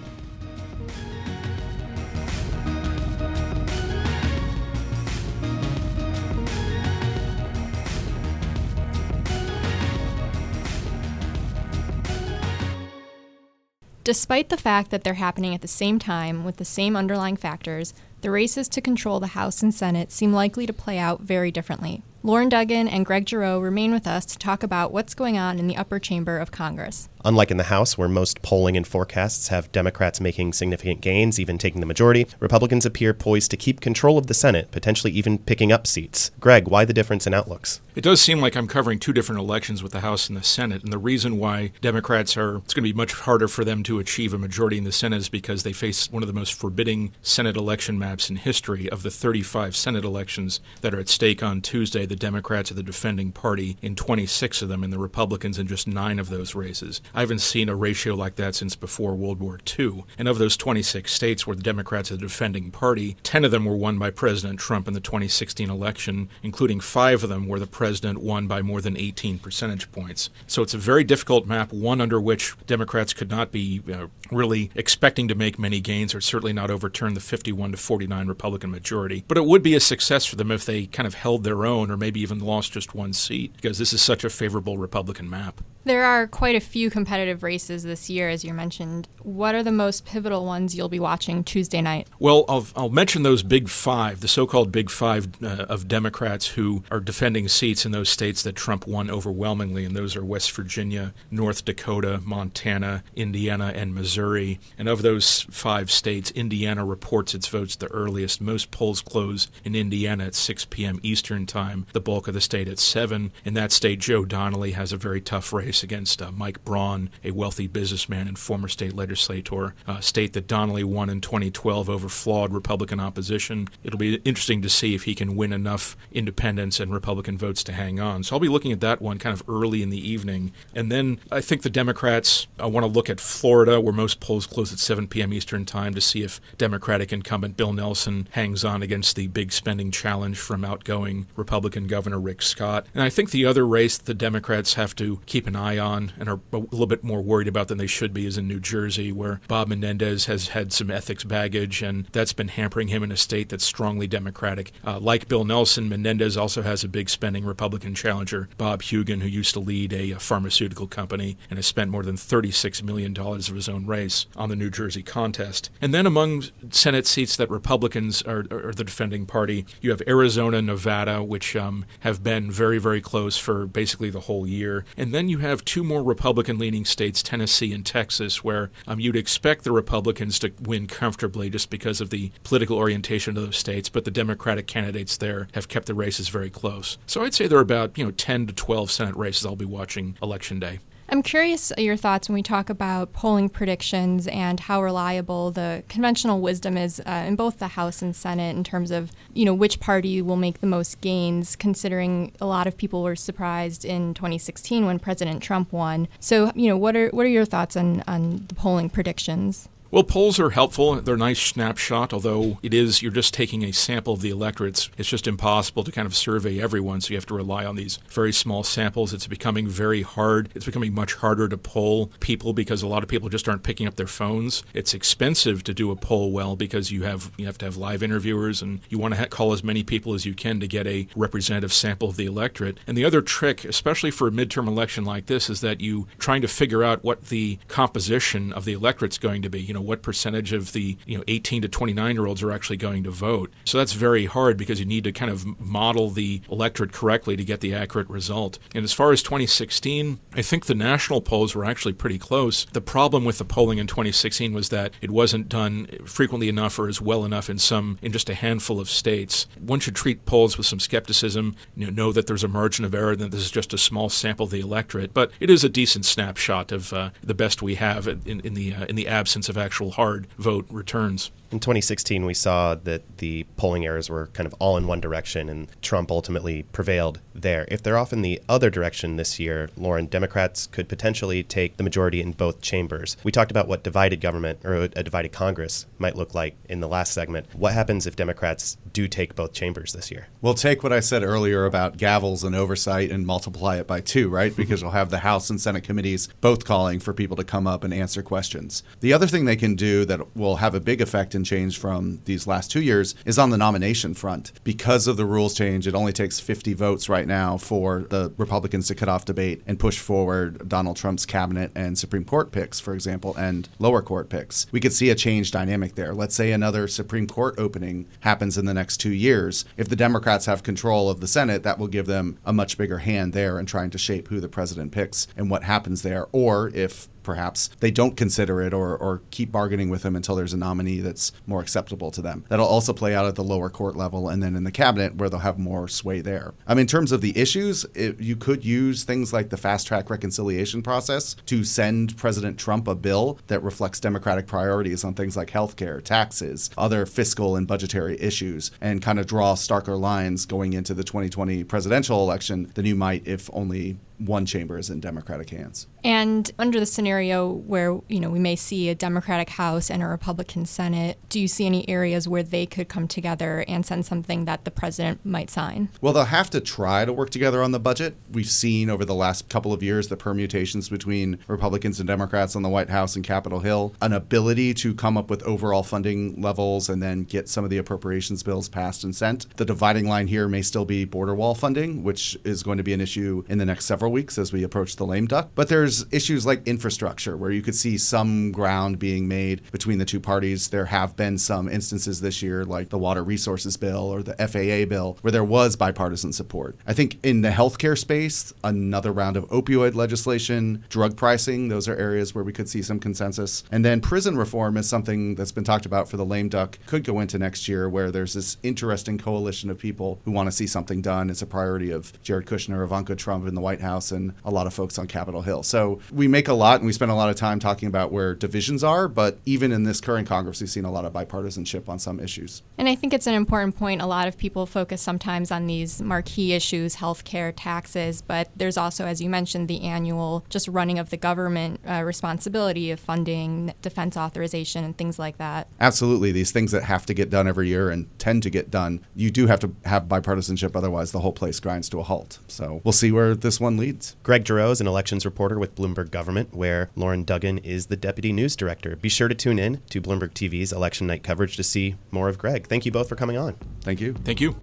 Despite 14.09 14.49
the 14.49 14.57
fact 14.57 14.89
that 14.89 15.03
they're 15.03 15.13
happening 15.13 15.53
at 15.53 15.61
the 15.61 15.67
same 15.67 15.99
time 15.99 16.43
with 16.43 16.57
the 16.57 16.65
same 16.65 16.95
underlying 16.95 17.37
factors, 17.37 17.93
the 18.21 18.31
races 18.31 18.67
to 18.69 18.81
control 18.81 19.19
the 19.19 19.37
House 19.37 19.61
and 19.61 19.71
Senate 19.71 20.11
seem 20.11 20.33
likely 20.33 20.65
to 20.65 20.73
play 20.73 20.97
out 20.97 21.21
very 21.21 21.51
differently. 21.51 22.01
Loren 22.21 22.49
Duggan 22.49 22.89
and 22.89 23.05
Greg 23.05 23.29
Giroux 23.29 23.61
remain 23.61 23.93
with 23.93 24.05
us 24.05 24.25
to 24.25 24.38
talk 24.38 24.61
about 24.61 24.91
what's 24.91 25.13
going 25.13 25.38
on 25.38 25.57
in 25.57 25.67
the 25.67 25.77
upper 25.77 25.99
chamber 25.99 26.38
of 26.38 26.51
Congress. 26.51 27.07
Unlike 27.25 27.51
in 27.51 27.57
the 27.57 27.63
House, 27.63 27.97
where 27.97 28.07
most 28.07 28.41
polling 28.41 28.77
and 28.77 28.88
forecasts 28.88 29.49
have 29.49 29.71
Democrats 29.73 30.21
making 30.21 30.53
significant 30.53 31.01
gains, 31.01 31.39
even 31.39 31.57
taking 31.57 31.81
the 31.81 31.85
majority, 31.85 32.25
Republicans 32.39 32.85
appear 32.85 33.13
poised 33.13 33.51
to 33.51 33.57
keep 33.57 33.81
control 33.81 34.17
of 34.17 34.27
the 34.27 34.33
Senate, 34.33 34.71
potentially 34.71 35.11
even 35.11 35.38
picking 35.38 35.71
up 35.71 35.85
seats. 35.85 36.31
Greg, 36.39 36.67
why 36.69 36.85
the 36.85 36.93
difference 36.93 37.27
in 37.27 37.33
outlooks? 37.33 37.81
It 37.95 38.03
does 38.03 38.21
seem 38.21 38.39
like 38.39 38.55
I'm 38.55 38.67
covering 38.67 38.99
two 38.99 39.11
different 39.11 39.41
elections 39.41 39.83
with 39.83 39.91
the 39.91 39.99
House 39.99 40.29
and 40.29 40.38
the 40.38 40.43
Senate, 40.43 40.83
and 40.83 40.93
the 40.93 40.97
reason 40.97 41.38
why 41.38 41.73
Democrats 41.81 42.38
are, 42.38 42.57
it's 42.57 42.73
going 42.73 42.85
to 42.85 42.93
be 42.93 42.93
much 42.93 43.11
harder 43.11 43.49
for 43.49 43.65
them 43.65 43.83
to 43.83 43.99
achieve 43.99 44.33
a 44.33 44.38
majority 44.38 44.77
in 44.77 44.85
the 44.85 44.91
Senate 44.93 45.17
is 45.17 45.29
because 45.29 45.63
they 45.63 45.73
face 45.73 46.09
one 46.09 46.23
of 46.23 46.27
the 46.27 46.33
most 46.33 46.53
forbidding 46.53 47.11
Senate 47.21 47.57
election 47.57 47.99
maps 47.99 48.29
in 48.29 48.38
history. 48.38 48.89
Of 48.89 49.03
the 49.03 49.11
35 49.11 49.75
Senate 49.75 50.05
elections 50.05 50.61
that 50.79 50.93
are 50.93 50.99
at 50.99 51.09
stake 51.09 51.43
on 51.43 51.59
Tuesday, 51.59 52.05
the 52.09 52.15
Democrats 52.15 52.71
are 52.71 52.75
the 52.75 52.83
defending 52.83 53.31
party 53.31 53.77
in 53.81 53.95
26 53.95 54.61
of 54.61 54.69
them, 54.69 54.83
and 54.83 54.91
the 54.91 54.99
Republicans 54.99 55.57
in 55.57 55.67
just 55.67 55.87
nine 55.87 56.19
of 56.19 56.29
those 56.29 56.55
races. 56.55 57.01
I 57.13 57.21
haven't 57.21 57.39
seen 57.39 57.69
a 57.69 57.75
ratio 57.75 58.15
like 58.15 58.35
that 58.35 58.55
since 58.55 58.75
before 58.75 59.15
World 59.15 59.39
War 59.39 59.59
II. 59.79 60.03
And 60.17 60.27
of 60.27 60.37
those 60.37 60.57
26 60.57 61.11
states 61.11 61.45
where 61.45 61.55
the 61.55 61.63
Democrats 61.63 62.11
are 62.11 62.15
the 62.15 62.21
defending 62.21 62.71
party, 62.71 63.17
10 63.23 63.45
of 63.45 63.51
them 63.51 63.65
were 63.65 63.75
won 63.75 63.97
by 63.97 64.09
President 64.09 64.59
Trump 64.59 64.87
in 64.87 64.93
the 64.93 64.99
2016 64.99 65.69
election, 65.69 66.29
including 66.43 66.79
five 66.79 67.23
of 67.23 67.29
them 67.29 67.47
where 67.47 67.59
the 67.59 67.67
president 67.67 68.21
won 68.21 68.47
by 68.47 68.61
more 68.61 68.81
than 68.81 68.97
18 68.97 69.39
percentage 69.39 69.91
points. 69.91 70.29
So 70.47 70.61
it's 70.61 70.73
a 70.73 70.77
very 70.77 71.03
difficult 71.03 71.45
map, 71.45 71.71
one 71.71 72.01
under 72.01 72.19
which 72.19 72.55
Democrats 72.65 73.13
could 73.13 73.29
not 73.29 73.51
be 73.51 73.81
uh, 73.91 74.07
really 74.31 74.71
expecting 74.75 75.27
to 75.27 75.35
make 75.35 75.59
many 75.59 75.79
gains 75.79 76.13
or 76.13 76.21
certainly 76.21 76.53
not 76.53 76.71
overturn 76.71 77.13
the 77.13 77.19
51 77.19 77.71
to 77.71 77.77
49 77.77 78.27
Republican 78.27 78.71
majority. 78.71 79.23
But 79.27 79.37
it 79.37 79.45
would 79.45 79.63
be 79.63 79.75
a 79.75 79.79
success 79.79 80.25
for 80.25 80.35
them 80.35 80.51
if 80.51 80.65
they 80.65 80.85
kind 80.87 81.07
of 81.07 81.13
held 81.13 81.43
their 81.43 81.65
own 81.65 81.91
or 81.91 81.97
maybe 82.00 82.22
even 82.22 82.39
lost 82.39 82.72
just 82.72 82.96
one 82.96 83.13
seat 83.13 83.53
because 83.56 83.77
this 83.77 83.94
is 83.94 84.01
such 84.01 84.24
a 84.24 84.29
favorable 84.29 84.77
Republican 84.77 85.29
map. 85.29 85.62
There 85.86 86.03
are 86.03 86.27
quite 86.27 86.55
a 86.55 86.59
few 86.59 86.89
competitive 86.89 87.41
races 87.41 87.83
this 87.83 88.09
year, 88.09 88.29
as 88.29 88.43
you 88.43 88.53
mentioned. 88.53 89.07
What 89.24 89.55
are 89.55 89.63
the 89.63 89.71
most 89.71 90.05
pivotal 90.05 90.45
ones 90.45 90.75
you'll 90.75 90.89
be 90.89 91.00
watching 91.00 91.43
Tuesday 91.43 91.81
night? 91.81 92.07
Well, 92.19 92.43
I'll, 92.50 92.67
I'll 92.75 92.89
mention 92.89 93.24
those 93.24 93.43
big 93.43 93.69
five, 93.69 94.19
the 94.19 94.27
so 94.27 94.45
called 94.45 94.74
big 94.74 94.89
five 94.89 95.29
uh, 95.41 95.65
of 95.69 95.88
Democrats 95.88 96.48
who 96.48 96.83
are 96.91 97.00
defending 97.00 97.48
seats 97.48 97.86
in 97.86 97.93
those 97.93 98.09
states 98.09 98.43
that 98.43 98.55
Trump 98.55 98.88
won 98.88 99.09
overwhelmingly, 99.09 99.86
and 99.86 99.95
those 99.95 100.17
are 100.17 100.24
West 100.24 100.51
Virginia, 100.51 101.13
North 101.31 101.63
Dakota, 101.63 102.21
Montana, 102.25 103.03
Indiana, 103.15 103.71
and 103.74 103.95
Missouri. 103.95 104.59
And 104.77 104.89
of 104.89 105.01
those 105.01 105.43
five 105.50 105.89
states, 105.89 106.29
Indiana 106.31 106.83
reports 106.83 107.33
its 107.33 107.48
votes 107.48 107.77
the 107.77 107.88
earliest. 107.88 108.41
Most 108.41 108.69
polls 108.71 109.01
close 109.01 109.50
in 109.63 109.75
Indiana 109.75 110.25
at 110.25 110.36
6 110.36 110.65
p.m. 110.65 111.00
Eastern 111.03 111.45
Time, 111.45 111.86
the 111.93 112.01
bulk 112.01 112.27
of 112.27 112.33
the 112.33 112.41
state 112.41 112.67
at 112.67 112.79
7. 112.79 113.31
In 113.45 113.53
that 113.53 113.71
state, 113.71 114.00
Joe 114.00 114.25
Donnelly 114.25 114.71
has 114.71 114.91
a 114.91 114.98
very 114.98 115.21
tough 115.21 115.53
race 115.53 115.78
race 115.79 115.83
against 115.83 116.21
uh, 116.21 116.31
Mike 116.31 116.63
Braun, 116.65 117.09
a 117.24 117.31
wealthy 117.31 117.67
businessman 117.67 118.27
and 118.27 118.38
former 118.38 118.67
state 118.67 118.93
legislator, 118.93 119.74
a 119.88 120.01
state 120.01 120.33
that 120.33 120.48
Donnelly 120.48 120.83
won 120.83 121.09
in 121.09 121.21
2012 121.21 121.89
over 121.89 122.09
flawed 122.09 122.53
Republican 122.53 123.00
opposition. 123.00 123.67
It'll 123.83 123.98
be 123.98 124.15
interesting 124.25 124.62
to 124.62 124.69
see 124.69 124.93
if 124.93 125.03
he 125.03 125.15
can 125.15 125.36
win 125.36 125.53
enough 125.53 125.95
independents 126.12 126.79
and 126.79 126.91
Republican 126.91 127.38
votes 127.38 127.63
to 127.65 127.71
hang 127.71 128.00
on. 128.00 128.24
So 128.24 128.36
I'll 128.36 128.39
be 128.39 128.50
looking 128.50 128.71
at 128.71 128.81
that 128.81 129.01
one 129.01 129.19
kind 129.19 129.33
of 129.33 129.48
early 129.48 129.81
in 129.81 129.89
the 129.89 130.09
evening. 130.09 130.51
And 130.75 130.91
then 130.91 131.19
I 131.31 131.41
think 131.41 131.62
the 131.62 131.69
Democrats 131.69 132.48
I 132.59 132.65
want 132.65 132.86
to 132.86 132.91
look 132.91 133.09
at 133.09 133.19
Florida, 133.19 133.79
where 133.79 133.93
most 133.93 134.19
polls 134.19 134.45
close 134.45 134.74
at 134.74 134.79
7 134.79 135.07
p.m. 135.07 135.33
Eastern 135.33 135.65
Time, 135.65 135.93
to 135.93 136.01
see 136.01 136.24
if 136.24 136.41
Democratic 136.57 137.13
incumbent 137.13 137.55
Bill 137.55 137.74
Nelson 137.74 138.27
hangs 138.31 138.65
on 138.65 138.83
against 138.83 139.15
the 139.15 139.27
big 139.27 139.51
spending 139.51 139.91
challenge 139.91 140.38
from 140.38 140.65
outgoing 140.65 141.27
Republican 141.36 141.88
Governor 141.88 142.19
Rick 142.19 142.41
Scott. 142.41 142.86
And 142.93 143.01
I 143.01 143.09
think 143.09 143.31
the 143.31 143.45
other 143.45 143.65
race 143.65 143.98
the 143.98 144.13
Democrats 144.13 144.74
have 144.74 144.95
to 144.95 145.21
keep 145.25 145.48
an 145.48 145.55
eye 145.59 145.77
on 145.77 146.13
and 146.17 146.29
are 146.29 146.39
a 146.53 146.57
little 146.57 146.87
bit 146.87 147.03
more 147.03 147.21
worried 147.21 147.47
about 147.47 147.67
than 147.67 147.77
they 147.77 147.87
should 147.87 148.13
be 148.13 148.25
is 148.25 148.37
in 148.37 148.47
New 148.47 148.59
Jersey, 148.59 149.11
where 149.11 149.41
Bob 149.47 149.67
Menendez 149.67 150.25
has 150.25 150.49
had 150.49 150.73
some 150.73 150.89
ethics 150.89 151.23
baggage, 151.23 151.81
and 151.81 152.07
that's 152.11 152.33
been 152.33 152.47
hampering 152.47 152.87
him 152.87 153.03
in 153.03 153.11
a 153.11 153.17
state 153.17 153.49
that's 153.49 153.65
strongly 153.65 154.07
Democratic. 154.07 154.71
Uh, 154.85 154.99
like 154.99 155.27
Bill 155.27 155.43
Nelson, 155.43 155.89
Menendez 155.89 156.37
also 156.37 156.61
has 156.61 156.83
a 156.83 156.87
big 156.87 157.09
spending 157.09 157.45
Republican 157.45 157.93
challenger, 157.93 158.49
Bob 158.57 158.81
Hugin, 158.81 159.21
who 159.21 159.27
used 159.27 159.53
to 159.53 159.59
lead 159.59 159.93
a, 159.93 160.11
a 160.11 160.19
pharmaceutical 160.19 160.87
company 160.87 161.37
and 161.49 161.57
has 161.57 161.65
spent 161.65 161.91
more 161.91 162.03
than 162.03 162.15
$36 162.15 162.81
million 162.83 163.17
of 163.17 163.55
his 163.55 163.69
own 163.69 163.85
race 163.85 164.25
on 164.35 164.49
the 164.49 164.55
New 164.55 164.69
Jersey 164.69 165.03
contest. 165.03 165.69
And 165.81 165.93
then 165.93 166.05
among 166.05 166.45
Senate 166.69 167.07
seats 167.07 167.35
that 167.35 167.49
Republicans 167.49 168.21
are, 168.23 168.45
are 168.51 168.73
the 168.73 168.83
defending 168.83 169.25
party, 169.25 169.65
you 169.81 169.89
have 169.89 170.01
Arizona, 170.07 170.61
Nevada, 170.61 171.23
which 171.23 171.55
um, 171.55 171.85
have 172.01 172.23
been 172.23 172.51
very, 172.51 172.77
very 172.77 173.01
close 173.01 173.37
for 173.37 173.65
basically 173.65 174.09
the 174.09 174.21
whole 174.21 174.47
year. 174.47 174.85
And 174.95 175.13
then 175.13 175.29
you 175.29 175.39
have 175.39 175.49
have 175.50 175.65
two 175.65 175.84
more 175.84 176.03
Republican 176.03 176.58
leaning 176.58 176.86
states, 176.86 177.22
Tennessee 177.22 177.74
and 177.74 177.86
Texas, 177.86 178.44
where 178.44 178.72
um, 178.88 179.00
you'd 179.00 179.15
expect 179.15 179.63
the 179.63 179.72
Republicans 179.72 180.39
to 180.39 180.51
win 180.62 180.88
comfortably 180.88 181.50
just 181.50 181.70
because 181.70 182.01
of 182.01 182.10
the 182.10 182.32
political 182.44 182.77
orientation 182.77 183.38
of 183.38 183.44
those 183.44 183.58
states, 183.58 183.89
but 183.89 184.06
the 184.06 184.12
Democratic 184.12 184.68
candidates 184.68 185.18
there 185.18 185.48
have 185.53 185.68
kept 185.68 185.88
the 185.88 185.94
races 185.94 186.29
very 186.29 186.50
close. 186.50 186.98
So 187.06 187.24
I'd 187.24 187.34
say 187.34 187.48
there 187.48 187.58
are 187.58 187.62
about 187.62 187.98
you 187.98 188.06
know 188.06 188.12
10 188.12 188.48
to 188.48 188.53
12 188.53 188.91
Senate 188.91 189.15
races 189.15 189.46
I'll 189.46 189.56
be 189.56 189.65
watching 189.65 190.18
election 190.22 190.60
day. 190.60 190.79
I'm 191.11 191.23
curious 191.23 191.71
your 191.75 191.97
thoughts 191.97 192.29
when 192.29 192.35
we 192.35 192.43
talk 192.43 192.69
about 192.69 193.13
polling 193.13 193.49
predictions 193.49 194.27
and 194.27 194.59
how 194.59 194.83
reliable 194.83 195.49
the 195.49 195.83
conventional 195.89 196.39
wisdom 196.39 196.77
is 196.77 196.99
uh, 196.99 197.23
in 197.25 197.35
both 197.35 197.57
the 197.57 197.69
House 197.69 198.03
and 198.03 198.15
Senate 198.15 198.55
in 198.55 198.63
terms 198.63 198.91
of 198.91 199.11
you 199.33 199.43
know 199.43 199.53
which 199.53 199.79
party 199.79 200.21
will 200.21 200.35
make 200.35 200.61
the 200.61 200.67
most 200.67 201.01
gains. 201.01 201.55
Considering 201.55 202.31
a 202.39 202.45
lot 202.45 202.67
of 202.67 202.77
people 202.77 203.01
were 203.01 203.15
surprised 203.15 203.85
in 203.85 204.13
2016 204.13 204.85
when 204.85 204.99
President 204.99 205.41
Trump 205.41 205.73
won. 205.73 206.07
So 206.19 206.51
you 206.53 206.67
know 206.67 206.77
what 206.77 206.95
are 206.95 207.09
what 207.09 207.25
are 207.25 207.29
your 207.29 207.45
thoughts 207.45 207.75
on 207.75 208.03
on 208.07 208.45
the 208.47 208.55
polling 208.55 208.89
predictions? 208.91 209.67
Well, 209.91 210.03
polls 210.03 210.39
are 210.39 210.51
helpful. 210.51 211.01
They're 211.01 211.15
a 211.15 211.17
nice 211.17 211.41
snapshot, 211.41 212.13
although 212.13 212.60
it 212.62 212.75
is, 212.75 213.01
you're 213.01 213.12
just 213.12 213.34
taking 213.34 213.63
a 213.63 213.72
sample 213.72 214.13
of 214.13 214.22
the 214.22 214.29
electorates. 214.29 214.88
It's 215.00 215.10
just 215.10 215.25
impossible 215.25 215.84
to 215.84 215.91
kind 215.91 216.05
of 216.05 216.15
survey 216.15 216.62
everyone, 216.62 217.01
so 217.01 217.10
you 217.10 217.17
have 217.17 217.25
to 217.25 217.34
rely 217.34 217.65
on 217.65 217.75
these 217.75 217.98
very 218.08 218.31
small 218.31 218.63
samples. 218.63 219.13
It's 219.13 219.25
becoming 219.25 219.67
very 219.67 220.03
hard. 220.03 220.50
It's 220.53 220.67
becoming 220.67 220.93
much 220.93 221.15
harder 221.15 221.50
to 221.50 221.58
poll 221.58 222.12
people 222.19 222.53
because 222.53 222.84
a 222.84 222.88
lot 222.88 223.01
of 223.01 223.10
people 223.10 223.29
just 223.29 223.50
aren't 223.50 223.63
picking 223.63 223.88
up 223.88 223.96
their 223.96 224.05
phones. 224.05 224.62
It's 224.75 224.93
expensive 224.93 225.63
to 225.63 225.74
do 225.74 225.89
a 225.89 225.96
poll 225.96 226.31
well 226.31 226.55
because 226.55 226.91
you 226.91 227.01
have 227.03 227.31
you 227.38 227.48
have 227.48 227.58
to 227.58 227.65
have 227.65 227.75
live 227.75 228.03
interviewers 228.03 228.62
and 228.62 228.81
you 228.89 229.00
want 229.00 229.15
to 229.15 229.19
ha- 229.22 229.25
call 229.25 229.53
as 229.53 229.63
many 229.63 229.81
people 229.81 230.13
as 230.13 230.24
you 230.24 230.36
can 230.36 230.60
to 230.60 230.67
get 230.67 230.86
a 230.86 231.08
representative 231.15 231.74
sample 231.74 232.10
of 232.10 232.15
the 232.15 232.27
electorate. 232.27 232.77
And 232.86 232.96
the 232.96 233.05
other 233.05 233.24
trick, 233.24 233.65
especially 233.65 234.12
for 234.12 234.27
a 234.27 234.31
midterm 234.31 234.67
election 234.67 235.03
like 235.03 235.25
this, 235.25 235.50
is 235.50 235.62
that 235.62 235.81
you 235.81 236.08
trying 236.19 236.43
to 236.43 236.48
figure 236.48 236.84
out 236.84 237.03
what 237.03 237.29
the 237.29 237.58
composition 237.67 238.53
of 238.53 238.65
the 238.65 238.74
electorate's 238.74 239.17
going 239.17 239.41
to 239.41 239.50
be. 239.50 239.60
You 239.60 239.74
know, 239.74 239.78
know 239.79 239.88
what 239.88 240.01
percentage 240.01 240.53
of 240.53 240.74
the 240.74 240.98
you 241.05 241.17
know 241.17 241.24
18 241.27 241.62
to 241.63 241.67
29 241.67 242.15
year 242.15 242.25
olds 242.25 242.43
are 242.43 242.51
actually 242.51 242.77
going 242.77 243.03
to 243.03 243.12
vote. 243.12 243.51
So 243.65 243.77
that's 243.77 243.93
very 243.93 244.25
hard 244.25 244.57
because 244.57 244.79
you 244.79 244.86
need 244.86 245.03
to 245.05 245.12
kind 245.12 245.31
of 245.31 245.59
model 245.59 246.09
the 246.09 246.41
electorate 246.51 246.91
correctly 246.91 247.36
to 247.36 247.43
get 247.43 247.62
the 247.62 247.74
accurate 247.74 248.09
result. 248.09 248.59
And 248.75 248.83
as 248.83 248.93
far 248.93 249.12
as 249.12 249.24
2016, 249.24 250.19
I 250.36 250.41
think 250.41 250.65
the 250.65 250.75
national 250.75 251.21
polls 251.21 251.55
were 251.55 251.65
actually 251.65 251.93
pretty 251.93 252.17
close. 252.17 252.65
The 252.74 252.81
problem 252.81 253.25
with 253.25 253.38
the 253.38 253.45
polling 253.45 253.77
in 253.77 253.88
2016 253.88 254.53
was 254.53 254.69
that 254.69 254.93
it 255.01 255.12
wasn't 255.12 255.50
done 255.50 255.88
frequently 256.05 256.50
enough 256.50 256.77
or 256.77 256.88
as 256.88 257.01
well 257.01 257.25
enough 257.25 257.50
in 257.50 257.57
some 257.57 257.98
in 258.01 258.12
just 258.12 258.29
a 258.29 258.36
handful 258.36 258.79
of 258.79 258.89
states. 258.89 259.48
One 259.59 259.79
should 259.79 259.95
treat 259.95 260.25
polls 260.25 260.57
with 260.57 260.67
some 260.67 260.79
skepticism. 260.79 261.55
You 261.75 261.88
know, 261.88 261.91
know 261.91 262.12
that 262.12 262.27
there's 262.27 262.43
a 262.43 262.48
margin 262.48 262.86
of 262.86 262.93
error, 262.93 263.15
that 263.15 263.31
this 263.31 263.41
is 263.41 263.51
just 263.51 263.74
a 263.74 263.77
small 263.77 264.09
sample 264.09 264.45
of 264.45 264.51
the 264.51 264.59
electorate, 264.59 265.13
but 265.13 265.31
it 265.39 265.50
is 265.50 265.63
a 265.63 265.69
decent 265.69 266.05
snapshot 266.05 266.71
of 266.71 266.93
uh, 266.93 267.09
the 267.24 267.33
best 267.33 267.62
we 267.62 267.75
have 267.75 268.07
in, 268.07 268.39
in 268.41 268.53
the 268.53 268.74
uh, 268.74 268.86
in 268.86 268.95
the 268.95 269.07
absence 269.07 269.50
of 269.50 269.57
actual 269.57 269.68
hard 269.91 270.27
vote 270.38 270.65
returns. 270.69 271.31
In 271.51 271.60
2016, 271.60 272.25
we 272.25 272.36
saw 272.36 272.75
that 272.75 273.18
the 273.18 273.44
polling 273.58 273.84
errors 273.84 274.08
were 274.08 274.27
kind 274.27 274.46
of 274.46 274.53
all 274.60 274.77
in 274.77 274.86
one 274.86 275.01
direction, 275.01 275.50
and 275.50 275.68
Trump 275.82 276.12
ultimately 276.12 276.62
prevailed 276.63 277.22
there. 277.34 277.65
If 277.70 277.82
they're 277.82 277.98
off 277.98 278.13
in 278.13 278.22
the 278.22 278.39
other 278.48 278.70
direction 278.70 279.15
this 279.15 279.39
year, 279.39 279.70
Loren, 279.75 280.06
Democrats 280.06 280.68
could 280.68 280.88
potentially 280.88 281.41
take 281.41 281.77
the 281.77 281.84
majority 281.84 282.22
in 282.22 282.34
both 282.34 282.62
chambers. 282.62 283.18
We 283.24 283.32
talked 283.32 283.50
about 283.50 283.68
what 283.68 283.84
divided 283.84 284.22
government 284.22 284.60
or 284.63 284.75
a 284.75 285.03
divided 285.03 285.32
Congress 285.32 285.88
might 285.98 286.15
look 286.15 286.36
like 286.36 286.56
in 286.70 286.82
the 286.82 286.88
last 286.88 287.13
segment. 287.13 287.48
What 287.56 287.74
happens 287.74 288.06
if 288.06 288.15
Democrats 288.15 288.77
do 288.94 289.08
take 289.08 289.36
both 289.36 289.53
chambers 289.53 289.94
this 289.94 290.12
year? 290.12 290.27
Well, 290.41 290.53
take 290.53 290.84
what 290.84 290.94
I 290.94 291.00
said 291.00 291.24
earlier 291.24 291.65
about 291.65 291.98
gavels 291.98 292.44
and 292.44 292.56
oversight 292.56 293.10
and 293.10 293.25
multiply 293.25 293.77
it 293.77 293.88
by 293.88 294.01
two, 294.01 294.29
right? 294.29 294.51
Mm-hmm. 294.51 294.62
Because 294.62 294.84
we'll 294.84 294.91
have 294.91 295.10
the 295.10 295.20
House 295.20 295.50
and 295.50 295.60
Senate 295.60 295.84
committees 295.84 296.29
both 296.41 296.63
calling 296.63 297.00
for 297.00 297.13
people 297.13 297.38
to 297.38 297.44
come 297.44 297.65
up 297.65 297.84
and 297.84 297.91
answer 297.91 298.22
questions. 298.22 298.84
The 299.00 299.13
other 299.13 299.25
thing 299.25 299.46
they 299.46 299.56
can 299.56 299.74
do 299.74 300.06
that 300.06 300.36
will 300.36 300.58
have 300.58 300.75
a 300.75 300.79
big 300.79 301.01
effect 301.01 301.34
Change 301.43 301.77
from 301.77 302.22
these 302.25 302.48
last 302.48 302.72
two 302.72 302.81
years 302.81 303.15
is 303.25 303.39
on 303.39 303.50
the 303.50 303.58
nomination 303.58 304.13
front. 304.13 304.51
Because 304.63 305.08
of 305.08 305.17
the 305.17 305.25
rules 305.25 305.55
change, 305.55 305.88
it 305.88 305.96
only 305.96 306.13
takes 306.13 306.39
50 306.39 306.74
votes 306.74 307.10
right 307.10 307.27
now 307.27 307.58
for 307.58 308.05
the 308.10 308.34
Republicans 308.38 308.88
to 308.88 308.96
cut 308.96 309.10
off 309.10 309.25
debate 309.25 309.62
and 309.65 309.79
push 309.79 310.00
forward 310.00 310.67
Donald 310.67 310.98
Trump's 310.98 311.25
cabinet 311.25 311.72
and 311.75 311.98
Supreme 311.98 312.25
Court 312.25 312.51
picks, 312.51 312.79
for 312.79 312.93
example, 312.93 313.36
and 313.38 313.69
lower 313.79 314.01
court 314.01 314.29
picks. 314.29 314.67
We 314.72 314.79
could 314.79 314.93
see 314.93 315.10
a 315.10 315.15
change 315.15 315.51
dynamic 315.51 315.96
there. 315.96 316.13
Let's 316.13 316.36
say 316.36 316.51
another 316.51 316.88
Supreme 316.88 317.27
Court 317.27 317.55
opening 317.58 318.08
happens 318.22 318.58
in 318.58 318.65
the 318.65 318.74
next 318.74 318.98
two 318.98 319.13
years. 319.13 319.65
If 319.77 319.89
the 319.89 319.96
Democrats 319.96 320.46
have 320.46 320.63
control 320.63 321.10
of 321.10 321.19
the 321.19 321.27
Senate, 321.27 321.63
that 321.63 321.79
will 321.79 321.88
give 321.88 322.05
them 322.05 322.38
a 322.46 322.53
much 322.53 322.77
bigger 322.77 323.00
hand 323.00 323.34
there 323.34 323.60
in 323.60 323.65
trying 323.65 323.89
to 323.91 323.98
shape 323.98 324.27
who 324.27 324.39
the 324.39 324.50
president 324.50 324.91
picks 324.91 325.27
and 325.36 325.50
what 325.50 325.63
happens 325.63 326.01
there. 326.01 326.27
Or 326.31 326.69
if 326.74 327.08
perhaps 327.29 327.69
they 327.79 327.91
don't 327.91 328.17
consider 328.17 328.59
it 328.59 328.74
or, 328.74 328.98
or 328.98 329.21
keep 329.29 329.51
bargaining 329.51 329.88
with 329.91 330.03
him 330.03 330.15
until 330.15 330.36
there's 330.36 330.51
a 330.51 330.57
nominee 330.57 331.00
that's 331.00 331.31
more 331.45 331.62
acceptable 331.62 332.09
to 332.09 332.24
them. 332.24 332.43
That'll 332.50 332.65
also 332.65 332.91
play 332.91 333.13
out 333.13 333.27
at 333.27 333.36
the 333.36 333.43
lower 333.43 333.69
court 333.69 333.95
level 333.95 334.29
and 334.29 334.41
then 334.41 334.55
in 334.55 334.63
the 334.63 334.71
cabinet 334.71 335.13
where 335.13 335.29
they'll 335.29 335.41
have 335.41 335.59
more 335.59 335.88
sway 335.88 336.21
there. 336.21 336.55
Um, 336.65 336.79
in 336.79 336.88
terms 336.88 337.12
of 337.12 337.21
the 337.21 337.38
issues, 337.38 337.86
it, 337.93 338.19
you 338.19 338.36
could 338.36 338.65
use 338.65 339.03
things 339.03 339.31
like 339.31 339.51
the 339.51 339.57
fast 339.57 339.86
track 339.86 340.09
reconciliation 340.09 340.81
process 340.81 341.36
to 341.45 341.63
send 341.63 342.17
President 342.17 342.57
Trump 342.57 342.88
a 342.88 342.95
bill 342.95 343.38
that 343.45 343.62
reflects 343.62 344.00
Democratic 344.00 344.48
priorities 344.48 345.03
on 345.03 345.13
things 345.13 345.38
like 345.38 345.51
healthcare, 345.51 346.03
taxes, 346.03 346.71
other 346.79 347.05
fiscal 347.05 347.55
and 347.55 347.67
budgetary 347.67 348.19
issues, 348.19 348.71
and 348.81 349.03
kind 349.03 349.19
of 349.19 349.27
draw 349.27 349.53
starker 349.53 350.00
lines 350.00 350.48
going 350.48 350.74
into 350.74 350.95
the 350.95 351.03
2020 351.03 351.63
presidential 351.65 352.24
election 352.24 352.71
than 352.74 352.88
you 352.88 352.95
might 352.95 353.27
if 353.27 353.51
only 353.53 353.98
one 354.19 354.45
chamber 354.45 354.77
is 354.77 354.89
in 354.89 355.00
Democratic 355.00 355.50
hands. 355.50 355.88
And 356.03 356.51
under 356.58 356.79
the 356.79 356.86
scenario 356.86 357.50
where, 357.50 358.00
you 358.08 358.20
know, 358.20 358.29
we 358.29 358.39
may 358.39 358.56
see 358.56 358.89
a 358.89 358.96
Democratic 358.96 359.50
House 359.50 359.89
and 359.89 360.01
a 360.01 360.08
Republican 360.08 360.65
Senate, 360.65 361.18
do 361.29 361.39
you 361.39 361.48
see 361.48 361.65
any 361.65 361.88
areas 361.89 362.27
where 362.27 362.44
they 362.44 362.65
could 362.65 362.89
come 362.89 363.08
together 363.08 363.65
and 363.68 363.86
send 363.86 364.06
something 364.06 364.46
that 364.46 364.65
the 364.65 364.72
president 364.72 365.25
might 365.25 365.50
sign? 365.50 365.89
Well, 366.01 366.13
they'll 366.13 366.25
have 366.25 366.50
to 366.51 366.62
try 366.62 367.06
to 367.06 367.13
work 367.13 367.29
together 367.29 367.62
on 367.63 367.72
the 367.72 367.79
budget. 367.79 368.15
We've 368.32 368.50
seen 368.50 368.89
over 368.89 369.06
the 369.06 369.15
last 369.15 369.50
couple 369.50 369.74
of 369.74 369.84
years 369.84 370.08
the 370.08 370.18
permutations 370.18 370.89
between 370.89 371.39
Republicans 371.48 372.00
and 372.00 372.08
Democrats 372.08 372.56
on 372.56 372.62
the 372.62 372.70
White 372.70 372.89
House 372.89 373.15
and 373.15 373.25
Capitol 373.25 373.60
Hill, 373.60 373.94
an 374.01 374.13
ability 374.13 374.74
to 374.75 374.94
come 374.94 375.18
up 375.18 375.29
with 375.29 375.44
overall 375.44 375.84
funding 375.84 376.41
levels 376.41 376.89
and 376.89 377.01
then 377.01 377.24
get 377.24 377.50
some 377.50 377.63
of 377.63 377.70
the 377.70 377.77
appropriations 377.77 378.44
bills 378.44 378.70
passed 378.70 379.03
and 379.03 379.15
sent. 379.15 379.56
The 379.58 379.65
dividing 379.65 380.08
line 380.08 380.27
here 380.27 380.48
may 380.48 380.62
still 380.62 380.86
be 380.86 381.06
border 381.06 381.36
wall 381.36 381.56
funding, 381.56 382.03
which 382.03 382.38
is 382.44 382.63
going 382.63 382.77
to 382.77 382.84
be 382.84 382.94
an 382.94 383.01
issue 383.01 383.44
in 383.48 383.58
the 383.58 383.65
next 383.65 383.86
several 383.86 384.12
weeks 384.12 384.38
as 384.38 384.53
we 384.53 384.63
approach 384.63 384.96
the 384.96 385.06
lame 385.06 385.27
duck. 385.27 385.50
But 385.56 385.70
there's 385.70 385.88
issues 386.12 386.46
like 386.46 386.67
infrastructure 386.67 387.36
where 387.38 387.51
you 387.51 387.62
could 387.62 387.75
see 387.75 387.98
some 387.98 388.51
ground 388.51 389.00
being 389.00 389.27
made 389.27 389.62
between 389.72 389.98
the 389.98 390.05
two 390.05 390.19
parties. 390.19 390.69
There 390.69 390.86
have 390.86 391.15
been 391.15 391.38
some 391.38 391.69
instances 391.69 392.22
this 392.22 392.41
year, 392.41 392.65
like 392.65 392.89
the 392.89 392.98
Water 392.98 393.24
Resources 393.24 393.77
Bill 393.77 394.03
or 394.03 394.24
the 394.24 394.36
FAA 394.36 394.89
bill, 394.89 395.17
where 395.22 395.31
there 395.31 395.43
was 395.43 395.75
bipartisan 395.75 396.34
support. 396.34 396.77
I 396.88 396.93
think 396.93 397.17
in 397.24 397.41
the 397.41 397.50
healthcare 397.50 397.98
space, 397.98 398.53
another 398.63 399.12
round 399.12 399.38
of 399.38 399.48
opioid 399.50 399.96
legislation, 399.96 400.84
drug 400.89 401.15
pricing, 401.15 401.69
those 401.69 401.88
are 401.88 401.96
areas 401.96 402.34
where 402.34 402.43
we 402.43 402.53
could 402.53 402.69
see 402.69 402.81
some 402.81 403.00
consensus. 403.00 403.63
And 403.72 403.84
then 403.84 404.01
prison 404.01 404.38
reform 404.38 404.77
is 404.77 404.88
something 404.88 405.36
that's 405.36 405.51
been 405.51 405.63
talked 405.63 405.86
about 405.86 406.10
for 406.10 406.17
the 406.17 406.25
lame 406.25 406.50
duck, 406.50 406.77
could 406.86 407.03
go 407.03 407.19
into 407.19 407.39
next 407.39 407.67
year, 407.67 407.89
where 407.89 408.12
there's 408.12 408.34
this 408.34 408.58
interesting 408.63 409.17
coalition 409.17 409.69
of 409.69 409.77
people 409.77 410.19
who 410.25 410.31
want 410.31 410.48
to 410.48 410.51
see 410.51 410.67
something 410.67 411.01
done. 411.01 411.29
It's 411.29 411.41
a 411.41 411.48
priority 411.48 411.91
of 411.91 412.12
Jared 412.24 412.46
Kushner, 412.46 412.84
Ivanka 412.84 413.15
Trump 413.15 413.48
in 413.48 413.55
the 413.55 413.62
White 413.62 413.81
House 413.81 414.12
and 414.12 414.34
a 414.46 414.51
lot 414.51 414.67
of 414.67 414.74
folks 414.74 414.98
on 414.98 415.08
Capitol 415.08 415.41
Hill. 415.41 415.63
So 415.63 415.78
we 416.12 416.27
make 416.27 416.48
a 416.48 416.53
lot 416.53 416.79
and 416.79 416.86
we 416.86 416.93
spend 416.93 417.12
a 417.12 417.15
lot 417.15 417.29
of 417.29 417.36
time 417.36 417.59
talking 417.59 417.88
about 417.88 418.12
where 418.12 418.33
divisions 418.36 418.83
are, 418.83 419.07
but 419.07 419.39
even 419.45 419.71
in 419.71 419.83
this 419.83 420.01
current 420.01 420.27
Congress, 420.27 420.62
we've 420.62 420.69
seen 420.69 420.86
a 420.86 420.91
lot 420.91 421.05
of 421.05 421.13
bipartisanship 421.13 421.89
on 421.89 422.00
some 422.00 422.19
issues. 422.19 422.62
And 422.77 422.88
I 422.88 422.95
think 422.95 423.13
it's 423.13 423.27
an 423.27 423.33
important 423.33 423.75
point. 423.77 424.01
A 424.01 424.05
lot 424.05 424.27
of 424.27 424.38
people 424.38 424.65
focus 424.65 425.01
sometimes 425.01 425.51
on 425.51 425.67
these 425.67 426.01
marquee 426.01 426.53
issues, 426.53 426.95
healthcare, 426.95 427.53
taxes, 427.55 428.21
but 428.21 428.50
there's 428.55 428.77
also, 428.77 429.05
as 429.05 429.21
you 429.21 429.29
mentioned, 429.29 429.67
the 429.67 429.81
annual 429.81 430.45
just 430.50 430.67
running 430.67 431.00
of 431.00 431.09
the 431.09 431.17
government 431.17 431.79
uh, 431.88 432.03
responsibility 432.03 432.91
of 432.91 433.00
funding 433.00 433.74
defense 433.81 434.17
authorization 434.17 434.83
and 434.83 434.98
things 434.98 435.19
like 435.19 435.38
that. 435.38 435.67
Absolutely. 435.79 436.31
These 436.31 436.51
things 436.51 436.71
that 436.71 436.83
have 436.83 437.05
to 437.07 437.13
get 437.13 437.29
done 437.29 437.48
every 437.48 437.67
year 437.67 437.89
and 437.89 438.07
tend 438.19 438.43
to 438.43 438.50
get 438.50 438.71
done, 438.71 439.05
you 439.15 439.31
do 439.31 439.48
have 439.48 439.59
to 439.62 439.74
have 439.85 440.03
bipartisanship, 440.03 440.75
otherwise, 440.75 441.11
the 441.11 441.20
whole 441.20 441.33
place 441.33 441.59
grinds 441.59 441.89
to 441.89 442.00
a 442.00 442.03
halt. 442.03 442.39
So 442.48 442.81
we'll 442.83 442.92
see 442.92 443.11
where 443.11 443.35
this 443.35 443.59
one 443.59 443.77
leads. 443.77 444.15
Greg 444.24 444.46
Giroux 444.46 444.72
is 444.72 444.81
an 444.81 444.87
elections 444.87 445.25
reporter 445.25 445.59
with 445.59 445.69
Bloomberg 445.75 446.12
Government, 446.12 446.53
where 446.53 446.90
Loren 446.96 447.24
Duggan 447.24 447.60
is 447.60 447.88
the 447.88 447.96
deputy 447.96 448.32
news 448.32 448.55
director. 448.55 448.96
Be 448.96 449.10
sure 449.10 449.27
to 449.27 449.36
tune 449.36 449.60
in 449.60 449.82
to 449.90 450.01
Bloomberg 450.01 450.34
TV's 450.34 450.72
election 450.72 451.08
night 451.08 451.24
coverage 451.24 451.55
to 451.58 451.64
see 451.64 451.96
more 452.12 452.29
of 452.29 452.38
Greg. 452.38 452.68
Thank 452.68 452.86
you 452.86 452.92
both 452.92 453.10
for 453.10 453.16
coming 453.16 453.38
on. 453.38 453.55
Thank 453.82 454.01
you. 454.01 454.14
Thank 454.14 454.42
you. 454.42 454.55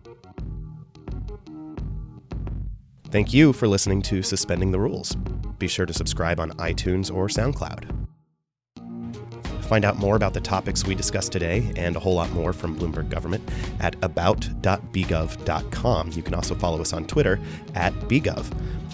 Thank 3.10 3.32
you 3.32 3.52
for 3.52 3.68
listening 3.68 4.02
to 4.02 4.22
Suspending 4.22 4.72
the 4.72 4.80
Rules. 4.80 5.14
Be 5.58 5.68
sure 5.68 5.86
to 5.86 5.92
subscribe 5.92 6.40
on 6.40 6.50
iTunes 6.52 7.14
or 7.14 7.28
SoundCloud. 7.28 8.06
Find 9.66 9.84
out 9.84 9.96
more 9.96 10.16
about 10.16 10.32
the 10.32 10.40
topics 10.40 10.86
we 10.86 10.94
discussed 10.94 11.32
today 11.32 11.72
and 11.76 11.96
a 11.96 11.98
whole 11.98 12.14
lot 12.14 12.30
more 12.30 12.52
from 12.52 12.78
Bloomberg 12.78 13.08
Government 13.08 13.42
at 13.80 13.96
about.bgov.com. 14.02 16.12
You 16.12 16.22
can 16.22 16.34
also 16.34 16.54
follow 16.54 16.80
us 16.80 16.92
on 16.92 17.04
Twitter 17.06 17.40
at 17.74 17.92
bgov. 18.00 18.46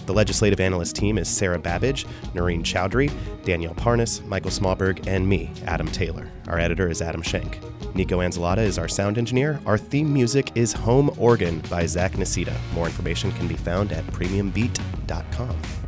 The 0.05 0.13
legislative 0.13 0.59
analyst 0.59 0.95
team 0.95 1.17
is 1.17 1.27
Sarah 1.27 1.59
Babbage, 1.59 2.05
Noreen 2.33 2.63
Chowdhury, 2.63 3.11
Danielle 3.43 3.75
Parnas, 3.75 4.25
Michael 4.25 4.51
Smallberg, 4.51 5.07
and 5.07 5.27
me, 5.27 5.51
Adam 5.65 5.87
Taylor. 5.87 6.29
Our 6.47 6.59
editor 6.59 6.89
is 6.89 7.01
Adam 7.01 7.21
Schenk. 7.21 7.59
Nico 7.95 8.19
Anzalata 8.19 8.59
is 8.59 8.77
our 8.77 8.87
sound 8.87 9.17
engineer. 9.17 9.59
Our 9.65 9.77
theme 9.77 10.11
music 10.11 10.51
is 10.55 10.73
Home 10.73 11.11
Organ 11.17 11.59
by 11.69 11.85
Zach 11.85 12.13
Nasita. 12.13 12.55
More 12.73 12.87
information 12.87 13.31
can 13.33 13.47
be 13.47 13.55
found 13.55 13.91
at 13.91 14.05
premiumbeat.com. 14.07 15.82